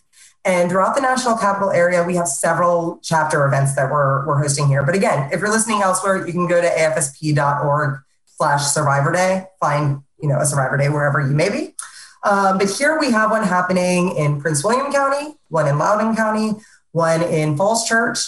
And 0.47 0.71
throughout 0.71 0.95
the 0.95 1.03
national 1.03 1.37
capital 1.37 1.71
area, 1.71 2.03
we 2.03 2.15
have 2.15 2.29
several 2.29 2.99
chapter 3.03 3.47
events 3.47 3.75
that 3.75 3.91
we're, 3.91 4.27
we're 4.27 4.39
hosting 4.41 4.69
here. 4.69 4.83
But 4.83 4.95
again, 4.95 5.31
if 5.33 5.41
you're 5.41 5.51
listening 5.51 5.83
elsewhere, 5.83 6.27
you 6.27 6.33
can 6.33 6.47
go 6.47 6.59
to 6.59 6.67
afsp.org 6.67 8.01
slash 8.25 8.63
survivor 8.63 9.13
day, 9.13 9.45
find, 9.61 10.03
you 10.23 10.31
know, 10.31 10.39
a 10.39 10.47
survivor 10.47 10.79
day 10.79 10.89
wherever 10.89 11.21
you 11.21 11.35
may 11.35 11.51
be. 11.51 11.75
Um, 12.25 12.57
but 12.57 12.71
here 12.71 12.99
we 12.99 13.11
have 13.11 13.31
one 13.31 13.43
happening 13.45 14.17
in 14.17 14.41
Prince 14.41 14.65
William 14.65 14.91
County, 14.91 15.35
one 15.49 15.69
in 15.69 15.79
Loudoun 15.79 16.17
County, 16.17 16.53
one 16.93 17.23
in 17.23 17.55
Falls 17.55 17.87
Church, 17.87 18.19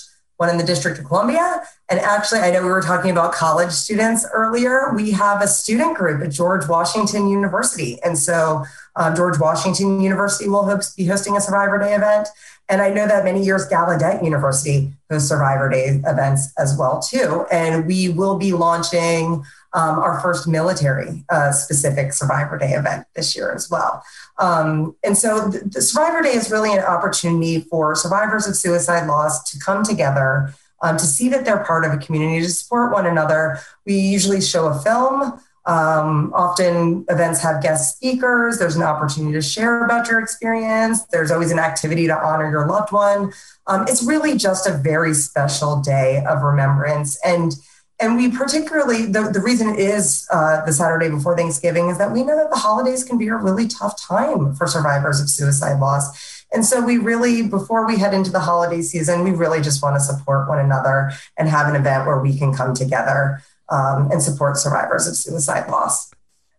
one 0.41 0.49
in 0.49 0.57
the 0.57 0.65
District 0.65 0.99
of 0.99 1.05
Columbia. 1.05 1.63
And 1.91 2.01
actually, 2.01 2.41
I 2.41 2.51
know 2.51 2.63
we 2.63 2.71
were 2.71 2.81
talking 2.81 3.11
about 3.11 3.35
college 3.35 3.73
students 3.73 4.27
earlier. 4.33 4.91
We 4.95 5.11
have 5.11 5.43
a 5.43 5.47
student 5.47 5.99
group 5.99 6.23
at 6.23 6.31
George 6.31 6.67
Washington 6.67 7.29
University. 7.29 8.03
And 8.03 8.17
so 8.17 8.65
um, 8.97 9.15
George 9.15 9.39
Washington 9.39 10.01
University 10.01 10.49
will 10.49 10.65
host, 10.65 10.97
be 10.97 11.05
hosting 11.05 11.37
a 11.37 11.43
Survivor 11.43 11.79
Day 11.79 11.95
event. 11.95 12.29
And 12.71 12.81
I 12.81 12.89
know 12.89 13.07
that 13.07 13.23
many 13.23 13.45
years 13.45 13.69
Gallaudet 13.69 14.25
University 14.25 14.95
hosts 15.11 15.29
Survivor 15.29 15.69
Day 15.69 16.01
events 16.07 16.55
as 16.57 16.75
well 16.75 17.03
too. 17.03 17.45
And 17.53 17.87
we 17.87 18.09
will 18.09 18.39
be 18.39 18.55
launching 18.55 19.45
um, 19.73 19.99
our 19.99 20.21
first 20.21 20.49
military 20.49 21.25
uh, 21.29 21.53
specific 21.53 22.13
Survivor 22.13 22.59
Day 22.59 22.73
event 22.73 23.07
this 23.15 23.37
year 23.37 23.53
as 23.53 23.71
well. 23.71 24.03
Um, 24.39 24.97
and 25.05 25.17
so 25.17 25.49
the, 25.49 25.61
the, 25.61 25.83
Survivor 25.83 26.23
Day 26.23 26.33
is 26.33 26.51
really 26.51 26.73
an 26.73 26.81
opportunity 26.81 27.61
for 27.61 27.95
survivors 27.95 28.47
of 28.47 28.57
suicide 28.57 29.07
loss 29.07 29.51
to 29.53 29.59
come 29.61 29.85
together, 29.85 30.55
um, 30.83 30.97
to 30.97 31.05
see 31.05 31.29
that 31.29 31.45
they're 31.45 31.63
part 31.65 31.85
of 31.85 31.93
a 31.93 31.99
community, 31.99 32.41
to 32.41 32.49
support 32.49 32.93
one 32.93 33.07
another. 33.07 33.61
We 33.87 33.99
usually 33.99 34.41
show 34.41 34.67
a 34.67 34.79
film. 34.79 35.41
Um, 35.67 36.33
often 36.35 37.05
events 37.09 37.43
have 37.43 37.63
guest 37.63 37.97
speakers. 37.97 38.59
There's 38.59 38.77
an 38.77 38.83
opportunity 38.83 39.35
to 39.35 39.43
share 39.43 39.85
about 39.85 40.09
your 40.09 40.21
experience. 40.21 41.05
There's 41.05 41.31
always 41.31 41.53
an 41.53 41.59
activity 41.59 42.07
to 42.07 42.17
honor 42.19 42.51
your 42.51 42.67
loved 42.67 42.93
one. 42.93 43.33
Um, 43.67 43.85
it's 43.87 44.03
really 44.03 44.37
just 44.37 44.67
a 44.67 44.73
very 44.73 45.15
special 45.15 45.81
day 45.81 46.25
of 46.27 46.43
remembrance. 46.43 47.21
And 47.25 47.55
and 48.01 48.17
we 48.17 48.31
particularly 48.31 49.07
the, 49.07 49.31
the 49.33 49.41
reason 49.41 49.69
it 49.69 49.79
is 49.79 50.27
uh, 50.31 50.65
the 50.65 50.73
saturday 50.73 51.09
before 51.09 51.37
thanksgiving 51.37 51.89
is 51.89 51.99
that 51.99 52.13
we 52.13 52.23
know 52.23 52.37
that 52.37 52.51
the 52.51 52.57
holidays 52.57 53.05
can 53.05 53.19
be 53.19 53.29
a 53.29 53.37
really 53.37 53.67
tough 53.69 54.01
time 54.01 54.55
for 54.55 54.67
survivors 54.67 55.21
of 55.21 55.29
suicide 55.29 55.79
loss 55.81 56.45
and 56.53 56.65
so 56.65 56.85
we 56.85 56.99
really 56.99 57.47
before 57.47 57.87
we 57.87 57.99
head 57.99 58.15
into 58.15 58.31
the 58.31 58.41
holiday 58.41 58.83
season 58.83 59.25
we 59.25 59.31
really 59.31 59.61
just 59.61 59.83
want 59.83 59.95
to 59.97 60.01
support 60.01 60.49
one 60.49 60.59
another 60.59 61.11
and 61.37 61.49
have 61.49 61.69
an 61.69 61.77
event 61.77 62.07
where 62.07 62.21
we 62.21 62.37
can 62.37 62.55
come 62.55 62.75
together 62.75 63.43
um, 63.71 64.11
and 64.11 64.23
support 64.23 64.57
survivors 64.57 65.07
of 65.07 65.17
suicide 65.17 65.71
loss. 65.71 66.11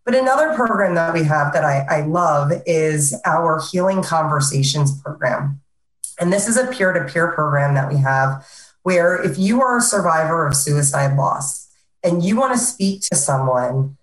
But 0.06 0.16
another 0.16 0.54
program 0.56 0.96
that 0.96 1.14
we 1.14 1.24
have 1.26 1.54
that 1.54 1.64
I, 1.64 1.86
I 1.90 2.02
love 2.02 2.52
is 2.66 3.16
our 3.26 3.62
Healing 3.72 4.02
Conversations 4.02 5.00
program. 5.00 5.62
And 6.20 6.34
this 6.34 6.48
is 6.48 6.58
a 6.58 6.68
peer 6.68 6.94
to 6.94 7.12
peer 7.12 7.32
program 7.32 7.76
that 7.76 7.92
we 7.92 8.00
have 8.00 8.48
where 8.84 9.22
if 9.22 9.38
you 9.38 9.62
are 9.62 9.78
a 9.78 9.82
survivor 9.82 10.46
of 10.46 10.56
suicide 10.56 11.16
loss 11.16 11.68
and 12.04 12.24
you 12.24 12.38
want 12.38 12.54
to 12.54 12.60
speak 12.60 13.02
to 13.02 13.16
someone 13.16 13.98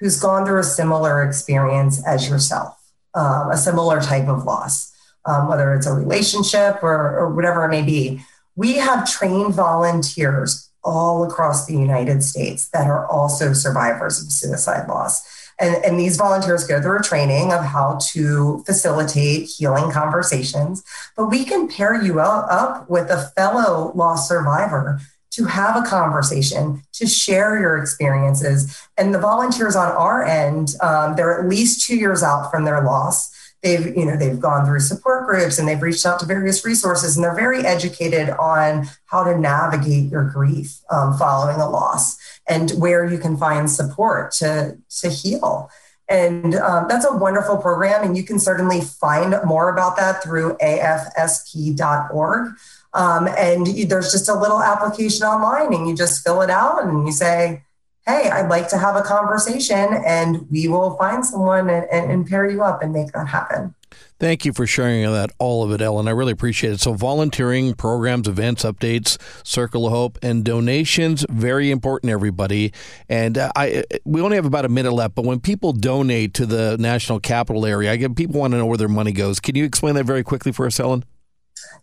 who's 0.00 0.18
gone 0.18 0.46
through 0.46 0.60
a 0.60 0.64
similar 0.64 1.22
experience 1.22 2.04
as 2.06 2.28
yourself, 2.28 2.76
um, 3.14 3.50
a 3.50 3.56
similar 3.56 4.00
type 4.00 4.28
of 4.28 4.44
loss, 4.44 4.92
um, 5.26 5.48
whether 5.48 5.74
it's 5.74 5.86
a 5.86 5.92
relationship 5.92 6.82
or, 6.82 7.18
or 7.18 7.34
whatever 7.34 7.64
it 7.64 7.68
may 7.68 7.82
be, 7.82 8.20
we 8.56 8.74
have 8.74 9.10
trained 9.10 9.54
volunteers 9.54 10.70
all 10.84 11.24
across 11.24 11.66
the 11.66 11.74
United 11.74 12.22
States 12.22 12.68
that 12.70 12.86
are 12.86 13.06
also 13.06 13.52
survivors 13.52 14.20
of 14.20 14.32
suicide 14.32 14.88
loss. 14.88 15.22
And, 15.62 15.82
and, 15.84 15.98
these 15.98 16.16
volunteers 16.16 16.66
go 16.66 16.82
through 16.82 16.98
a 16.98 17.02
training 17.02 17.52
of 17.52 17.64
how 17.64 17.98
to 18.12 18.62
facilitate 18.66 19.48
healing 19.48 19.90
conversations. 19.92 20.82
But 21.16 21.28
we 21.28 21.44
can 21.44 21.68
pair 21.68 22.02
you 22.02 22.20
up 22.20 22.90
with 22.90 23.10
a 23.10 23.30
fellow 23.36 23.92
loss 23.94 24.28
survivor 24.28 25.00
to 25.30 25.44
have 25.44 25.76
a 25.76 25.88
conversation, 25.88 26.82
to 26.94 27.06
share 27.06 27.58
your 27.58 27.78
experiences. 27.78 28.76
And 28.98 29.14
the 29.14 29.20
volunteers 29.20 29.76
on 29.76 29.92
our 29.92 30.24
end, 30.24 30.74
um, 30.82 31.14
they're 31.16 31.40
at 31.40 31.48
least 31.48 31.86
two 31.86 31.96
years 31.96 32.22
out 32.22 32.50
from 32.50 32.64
their 32.64 32.82
loss 32.82 33.32
they've 33.62 33.96
you 33.96 34.04
know 34.04 34.16
they've 34.16 34.40
gone 34.40 34.66
through 34.66 34.80
support 34.80 35.26
groups 35.26 35.58
and 35.58 35.66
they've 35.66 35.80
reached 35.80 36.04
out 36.04 36.18
to 36.20 36.26
various 36.26 36.64
resources 36.64 37.16
and 37.16 37.24
they're 37.24 37.34
very 37.34 37.64
educated 37.64 38.30
on 38.30 38.88
how 39.06 39.24
to 39.24 39.38
navigate 39.38 40.10
your 40.10 40.24
grief 40.24 40.80
um, 40.90 41.16
following 41.16 41.56
a 41.56 41.68
loss 41.68 42.18
and 42.48 42.70
where 42.72 43.04
you 43.04 43.18
can 43.18 43.36
find 43.36 43.70
support 43.70 44.32
to 44.32 44.78
to 45.00 45.08
heal. 45.08 45.70
And 46.08 46.54
um, 46.56 46.86
that's 46.88 47.06
a 47.06 47.16
wonderful 47.16 47.56
program 47.56 48.04
and 48.04 48.16
you 48.16 48.24
can 48.24 48.38
certainly 48.38 48.80
find 48.82 49.34
more 49.46 49.70
about 49.70 49.96
that 49.96 50.22
through 50.22 50.56
afsp.org 50.58 52.48
um, 52.94 53.28
and 53.28 53.66
there's 53.88 54.12
just 54.12 54.28
a 54.28 54.34
little 54.34 54.62
application 54.62 55.24
online 55.24 55.72
and 55.72 55.88
you 55.88 55.96
just 55.96 56.22
fill 56.22 56.42
it 56.42 56.50
out 56.50 56.84
and 56.84 57.06
you 57.06 57.12
say 57.12 57.62
hey, 58.06 58.30
I'd 58.30 58.48
like 58.48 58.68
to 58.68 58.78
have 58.78 58.96
a 58.96 59.02
conversation, 59.02 59.88
and 60.04 60.48
we 60.50 60.66
will 60.66 60.96
find 60.96 61.24
someone 61.24 61.70
and, 61.70 61.86
and, 61.90 62.10
and, 62.10 62.26
pair 62.26 62.50
you 62.50 62.62
up 62.62 62.82
and 62.82 62.92
make 62.92 63.12
that 63.12 63.28
happen. 63.28 63.74
Thank 64.18 64.44
you 64.44 64.52
for 64.52 64.66
sharing 64.66 65.02
that, 65.12 65.30
all 65.38 65.62
of 65.62 65.70
it, 65.72 65.80
Ellen. 65.80 66.08
I 66.08 66.12
really 66.12 66.32
appreciate 66.32 66.72
it. 66.72 66.80
So, 66.80 66.94
volunteering, 66.94 67.74
programs, 67.74 68.26
events, 68.26 68.64
updates, 68.64 69.18
Circle 69.46 69.86
of 69.86 69.92
Hope, 69.92 70.18
and 70.22 70.44
donations, 70.44 71.24
very 71.28 71.70
important, 71.70 72.10
everybody. 72.10 72.72
And 73.08 73.38
uh, 73.38 73.52
I, 73.54 73.84
we 74.04 74.20
only 74.20 74.36
have 74.36 74.46
about 74.46 74.64
a 74.64 74.68
minute 74.68 74.92
left, 74.92 75.14
but 75.14 75.24
when 75.24 75.40
people 75.40 75.72
donate 75.72 76.34
to 76.34 76.46
the 76.46 76.76
national 76.78 77.20
capital 77.20 77.66
area, 77.66 77.92
I 77.92 77.96
get 77.96 78.16
people 78.16 78.40
want 78.40 78.52
to 78.52 78.58
know 78.58 78.66
where 78.66 78.78
their 78.78 78.88
money 78.88 79.12
goes. 79.12 79.38
Can 79.38 79.54
you 79.54 79.64
explain 79.64 79.94
that 79.94 80.04
very 80.04 80.24
quickly 80.24 80.50
for 80.50 80.66
us, 80.66 80.80
Ellen? 80.80 81.04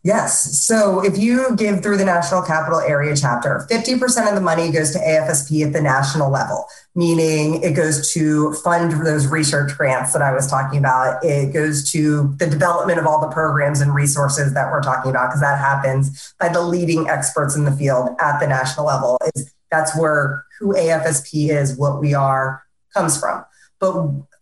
Yes. 0.03 0.63
So 0.63 1.03
if 1.03 1.17
you 1.17 1.55
give 1.55 1.81
through 1.83 1.97
the 1.97 2.05
National 2.05 2.41
Capital 2.41 2.79
Area 2.79 3.15
chapter, 3.15 3.67
50% 3.69 4.29
of 4.29 4.35
the 4.35 4.41
money 4.41 4.71
goes 4.71 4.91
to 4.91 4.99
AFSP 4.99 5.65
at 5.65 5.73
the 5.73 5.81
national 5.81 6.31
level, 6.31 6.65
meaning 6.95 7.61
it 7.61 7.73
goes 7.73 8.11
to 8.13 8.53
fund 8.53 9.05
those 9.05 9.27
research 9.27 9.77
grants 9.77 10.13
that 10.13 10.21
I 10.21 10.31
was 10.31 10.47
talking 10.47 10.79
about. 10.79 11.23
It 11.23 11.53
goes 11.53 11.91
to 11.91 12.33
the 12.37 12.47
development 12.47 12.99
of 12.99 13.07
all 13.07 13.19
the 13.19 13.27
programs 13.27 13.81
and 13.81 13.93
resources 13.93 14.53
that 14.53 14.71
we're 14.71 14.81
talking 14.81 15.11
about, 15.11 15.27
because 15.27 15.41
that 15.41 15.59
happens 15.59 16.33
by 16.39 16.49
the 16.49 16.61
leading 16.61 17.09
experts 17.09 17.55
in 17.55 17.65
the 17.65 17.71
field 17.71 18.09
at 18.21 18.39
the 18.39 18.47
national 18.47 18.85
level. 18.85 19.17
It's, 19.25 19.53
that's 19.69 19.97
where 19.97 20.45
who 20.59 20.73
AFSP 20.73 21.49
is, 21.49 21.77
what 21.77 21.99
we 21.99 22.13
are, 22.13 22.63
comes 22.93 23.19
from. 23.19 23.43
But 23.79 23.93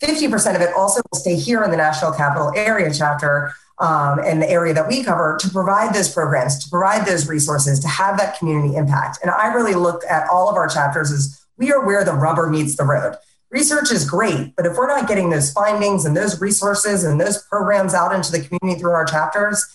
50% 0.01 0.55
of 0.55 0.61
it 0.61 0.73
also 0.75 1.01
will 1.11 1.19
stay 1.19 1.35
here 1.35 1.63
in 1.63 1.71
the 1.71 1.77
National 1.77 2.11
Capital 2.11 2.51
Area 2.55 2.91
chapter 2.93 3.53
um, 3.79 4.19
and 4.19 4.41
the 4.41 4.49
area 4.49 4.73
that 4.73 4.87
we 4.87 5.03
cover 5.03 5.37
to 5.39 5.49
provide 5.49 5.93
those 5.93 6.11
programs, 6.11 6.63
to 6.63 6.69
provide 6.69 7.05
those 7.05 7.27
resources, 7.27 7.79
to 7.79 7.87
have 7.87 8.17
that 8.17 8.37
community 8.37 8.75
impact. 8.75 9.19
And 9.21 9.29
I 9.29 9.53
really 9.53 9.75
look 9.75 10.03
at 10.09 10.27
all 10.29 10.49
of 10.49 10.55
our 10.55 10.67
chapters 10.67 11.11
as 11.11 11.45
we 11.57 11.71
are 11.71 11.85
where 11.85 12.03
the 12.03 12.13
rubber 12.13 12.49
meets 12.49 12.75
the 12.75 12.83
road. 12.83 13.15
Research 13.49 13.91
is 13.91 14.09
great, 14.09 14.55
but 14.55 14.65
if 14.65 14.75
we're 14.75 14.87
not 14.87 15.07
getting 15.07 15.29
those 15.29 15.51
findings 15.53 16.05
and 16.05 16.17
those 16.17 16.41
resources 16.41 17.03
and 17.03 17.19
those 17.19 17.41
programs 17.43 17.93
out 17.93 18.13
into 18.13 18.31
the 18.31 18.41
community 18.41 18.79
through 18.79 18.91
our 18.91 19.05
chapters, 19.05 19.65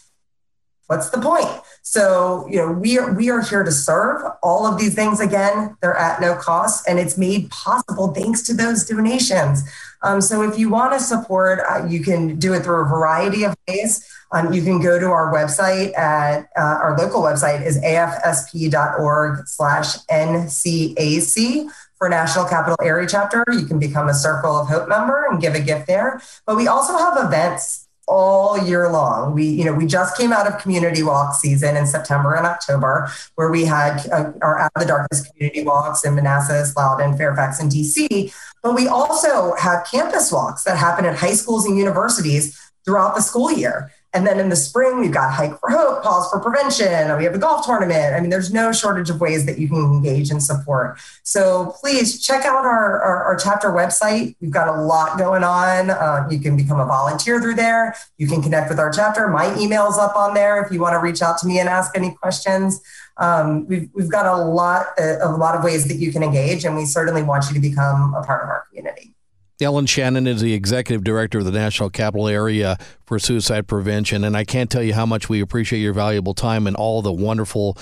what's 0.92 1.08
the 1.08 1.18
point? 1.18 1.48
So, 1.80 2.46
you 2.50 2.58
know, 2.58 2.70
we 2.70 2.98
are 2.98 3.12
we 3.14 3.30
are 3.30 3.40
here 3.40 3.64
to 3.64 3.72
serve. 3.72 4.22
All 4.42 4.66
of 4.66 4.78
these 4.78 4.94
things 4.94 5.20
again, 5.20 5.76
they're 5.80 5.96
at 5.96 6.20
no 6.20 6.36
cost 6.36 6.86
and 6.86 6.98
it's 6.98 7.16
made 7.16 7.50
possible 7.50 8.08
thanks 8.12 8.42
to 8.42 8.54
those 8.54 8.84
donations. 8.84 9.62
Um, 10.02 10.20
so 10.20 10.42
if 10.42 10.58
you 10.58 10.68
want 10.68 10.92
to 10.92 11.00
support, 11.00 11.60
uh, 11.68 11.86
you 11.86 12.02
can 12.02 12.38
do 12.38 12.52
it 12.52 12.62
through 12.64 12.82
a 12.84 12.88
variety 12.88 13.44
of 13.44 13.54
ways. 13.68 14.06
Um, 14.32 14.52
you 14.52 14.62
can 14.62 14.80
go 14.82 14.98
to 14.98 15.06
our 15.06 15.32
website 15.32 15.96
at 15.96 16.48
uh, 16.56 16.84
our 16.84 16.96
local 16.98 17.22
website 17.22 17.64
is 17.64 17.78
afsp.org 17.80 19.46
slash 19.46 19.96
ncac 20.10 21.70
for 21.96 22.08
National 22.08 22.44
Capital 22.44 22.76
Area 22.82 23.08
Chapter. 23.08 23.44
You 23.52 23.64
can 23.64 23.78
become 23.78 24.08
a 24.08 24.14
Circle 24.14 24.56
of 24.56 24.68
Hope 24.68 24.88
member 24.88 25.26
and 25.30 25.40
give 25.40 25.54
a 25.54 25.60
gift 25.60 25.86
there. 25.86 26.20
But 26.46 26.56
we 26.56 26.66
also 26.66 26.98
have 26.98 27.14
events 27.24 27.88
all 28.12 28.58
year 28.58 28.90
long. 28.90 29.32
We, 29.32 29.46
you 29.46 29.64
know, 29.64 29.72
we 29.72 29.86
just 29.86 30.18
came 30.18 30.34
out 30.34 30.46
of 30.46 30.60
community 30.60 31.02
walk 31.02 31.34
season 31.34 31.78
in 31.78 31.86
September 31.86 32.34
and 32.34 32.46
October, 32.46 33.08
where 33.36 33.50
we 33.50 33.64
had 33.64 34.06
uh, 34.12 34.32
our 34.42 34.58
Out 34.58 34.70
of 34.76 34.82
the 34.82 34.86
Darkness 34.86 35.26
community 35.26 35.64
walks 35.64 36.04
in 36.04 36.14
Manassas, 36.14 36.76
Loudoun, 36.76 37.16
Fairfax, 37.16 37.58
and 37.58 37.72
DC. 37.72 38.30
But 38.62 38.74
we 38.74 38.86
also 38.86 39.54
have 39.54 39.86
campus 39.90 40.30
walks 40.30 40.64
that 40.64 40.76
happen 40.76 41.06
at 41.06 41.16
high 41.16 41.32
schools 41.32 41.64
and 41.64 41.78
universities 41.78 42.60
throughout 42.84 43.14
the 43.14 43.22
school 43.22 43.50
year. 43.50 43.90
And 44.14 44.26
then 44.26 44.38
in 44.38 44.50
the 44.50 44.56
spring, 44.56 45.00
we've 45.00 45.12
got 45.12 45.32
Hike 45.32 45.58
for 45.58 45.70
Hope, 45.70 46.02
Pause 46.02 46.30
for 46.30 46.40
Prevention, 46.40 47.16
we 47.16 47.24
have 47.24 47.34
a 47.34 47.38
golf 47.38 47.64
tournament. 47.64 48.14
I 48.14 48.20
mean, 48.20 48.28
there's 48.28 48.52
no 48.52 48.70
shortage 48.70 49.08
of 49.08 49.20
ways 49.20 49.46
that 49.46 49.58
you 49.58 49.68
can 49.68 49.78
engage 49.78 50.30
and 50.30 50.42
support. 50.42 50.98
So 51.22 51.74
please 51.80 52.22
check 52.22 52.44
out 52.44 52.66
our, 52.66 53.00
our, 53.00 53.24
our 53.24 53.36
chapter 53.36 53.68
website. 53.68 54.36
We've 54.40 54.50
got 54.50 54.68
a 54.68 54.82
lot 54.82 55.18
going 55.18 55.44
on. 55.44 55.90
Uh, 55.90 56.28
you 56.30 56.40
can 56.40 56.56
become 56.56 56.78
a 56.78 56.84
volunteer 56.84 57.40
through 57.40 57.54
there. 57.54 57.96
You 58.18 58.26
can 58.26 58.42
connect 58.42 58.68
with 58.68 58.78
our 58.78 58.92
chapter. 58.92 59.28
My 59.28 59.56
email's 59.58 59.96
up 59.96 60.14
on 60.14 60.34
there 60.34 60.62
if 60.62 60.70
you 60.70 60.80
want 60.80 60.92
to 60.92 60.98
reach 60.98 61.22
out 61.22 61.38
to 61.38 61.46
me 61.46 61.58
and 61.58 61.68
ask 61.68 61.96
any 61.96 62.10
questions. 62.10 62.82
Um, 63.16 63.66
we've, 63.66 63.88
we've 63.94 64.10
got 64.10 64.26
a 64.26 64.44
lot, 64.44 64.88
a, 64.98 65.26
a 65.26 65.30
lot 65.36 65.54
of 65.54 65.64
ways 65.64 65.88
that 65.88 65.96
you 65.96 66.12
can 66.12 66.22
engage, 66.22 66.64
and 66.64 66.76
we 66.76 66.84
certainly 66.84 67.22
want 67.22 67.46
you 67.48 67.54
to 67.54 67.60
become 67.60 68.14
a 68.14 68.22
part 68.22 68.42
of 68.42 68.48
our 68.48 68.66
community. 68.68 69.14
Ellen 69.62 69.86
Shannon 69.86 70.26
is 70.26 70.40
the 70.40 70.54
executive 70.54 71.04
director 71.04 71.38
of 71.38 71.44
the 71.44 71.52
National 71.52 71.90
Capital 71.90 72.28
Area 72.28 72.78
for 73.04 73.18
Suicide 73.18 73.66
Prevention, 73.66 74.24
and 74.24 74.36
I 74.36 74.44
can't 74.44 74.70
tell 74.70 74.82
you 74.82 74.94
how 74.94 75.06
much 75.06 75.28
we 75.28 75.40
appreciate 75.40 75.80
your 75.80 75.92
valuable 75.92 76.34
time 76.34 76.66
and 76.66 76.74
all 76.74 77.02
the 77.02 77.12
wonderful 77.12 77.76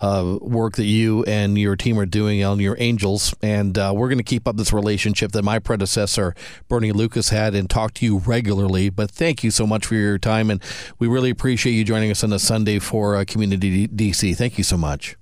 uh, 0.00 0.38
work 0.40 0.76
that 0.76 0.84
you 0.84 1.24
and 1.24 1.58
your 1.58 1.76
team 1.76 1.98
are 1.98 2.06
doing 2.06 2.42
on 2.44 2.60
your 2.60 2.76
angels. 2.78 3.34
And 3.42 3.76
uh, 3.76 3.92
we're 3.94 4.08
going 4.08 4.18
to 4.18 4.24
keep 4.24 4.46
up 4.46 4.56
this 4.56 4.72
relationship 4.72 5.32
that 5.32 5.42
my 5.42 5.58
predecessor, 5.58 6.34
Bernie 6.68 6.92
Lucas, 6.92 7.30
had 7.30 7.54
and 7.54 7.68
talk 7.68 7.94
to 7.94 8.04
you 8.04 8.18
regularly. 8.18 8.90
But 8.90 9.10
thank 9.10 9.42
you 9.42 9.50
so 9.50 9.66
much 9.66 9.86
for 9.86 9.94
your 9.94 10.18
time, 10.18 10.50
and 10.50 10.62
we 10.98 11.08
really 11.08 11.30
appreciate 11.30 11.72
you 11.72 11.84
joining 11.84 12.10
us 12.10 12.24
on 12.24 12.32
a 12.32 12.38
Sunday 12.38 12.78
for 12.78 13.16
uh, 13.16 13.24
Community 13.26 13.88
DC. 13.88 14.36
Thank 14.36 14.58
you 14.58 14.64
so 14.64 14.76
much. 14.76 15.16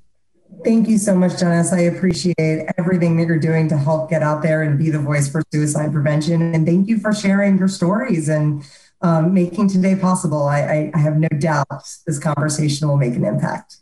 Thank 0.63 0.89
you 0.89 0.99
so 0.99 1.15
much, 1.15 1.39
Dennis. 1.39 1.73
I 1.73 1.81
appreciate 1.81 2.67
everything 2.79 3.17
that 3.17 3.27
you're 3.27 3.39
doing 3.39 3.69
to 3.69 3.77
help 3.77 4.11
get 4.11 4.23
out 4.23 4.43
there 4.43 4.63
and 4.63 4.79
be 4.79 4.91
the 4.91 4.99
voice 4.99 5.29
for 5.29 5.43
suicide 5.53 5.93
prevention. 5.93 6.55
And 6.55 6.67
thank 6.67 6.89
you 6.89 6.99
for 6.99 7.13
sharing 7.13 7.59
your 7.59 7.69
stories 7.69 8.29
and 8.29 8.63
um, 9.01 9.35
making 9.35 9.69
today 9.69 9.97
possible. 9.97 10.45
I, 10.45 10.61
I, 10.61 10.91
I 10.95 10.99
have 10.99 11.17
no 11.17 11.29
doubt 11.29 11.67
this 12.07 12.19
conversation 12.19 12.89
will 12.89 12.97
make 12.97 13.15
an 13.15 13.25
impact. 13.25 13.77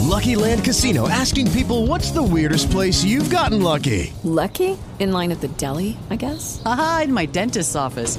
Lucky 0.00 0.36
Land 0.36 0.64
Casino 0.64 1.08
asking 1.08 1.50
people 1.52 1.86
what's 1.86 2.10
the 2.10 2.22
weirdest 2.22 2.70
place 2.70 3.04
you've 3.04 3.30
gotten 3.30 3.62
lucky? 3.62 4.12
Lucky? 4.24 4.78
In 4.98 5.12
line 5.12 5.30
at 5.32 5.40
the 5.40 5.48
deli, 5.48 5.96
I 6.10 6.16
guess? 6.16 6.62
Aha, 6.64 7.02
in 7.04 7.12
my 7.12 7.26
dentist's 7.26 7.76
office. 7.76 8.18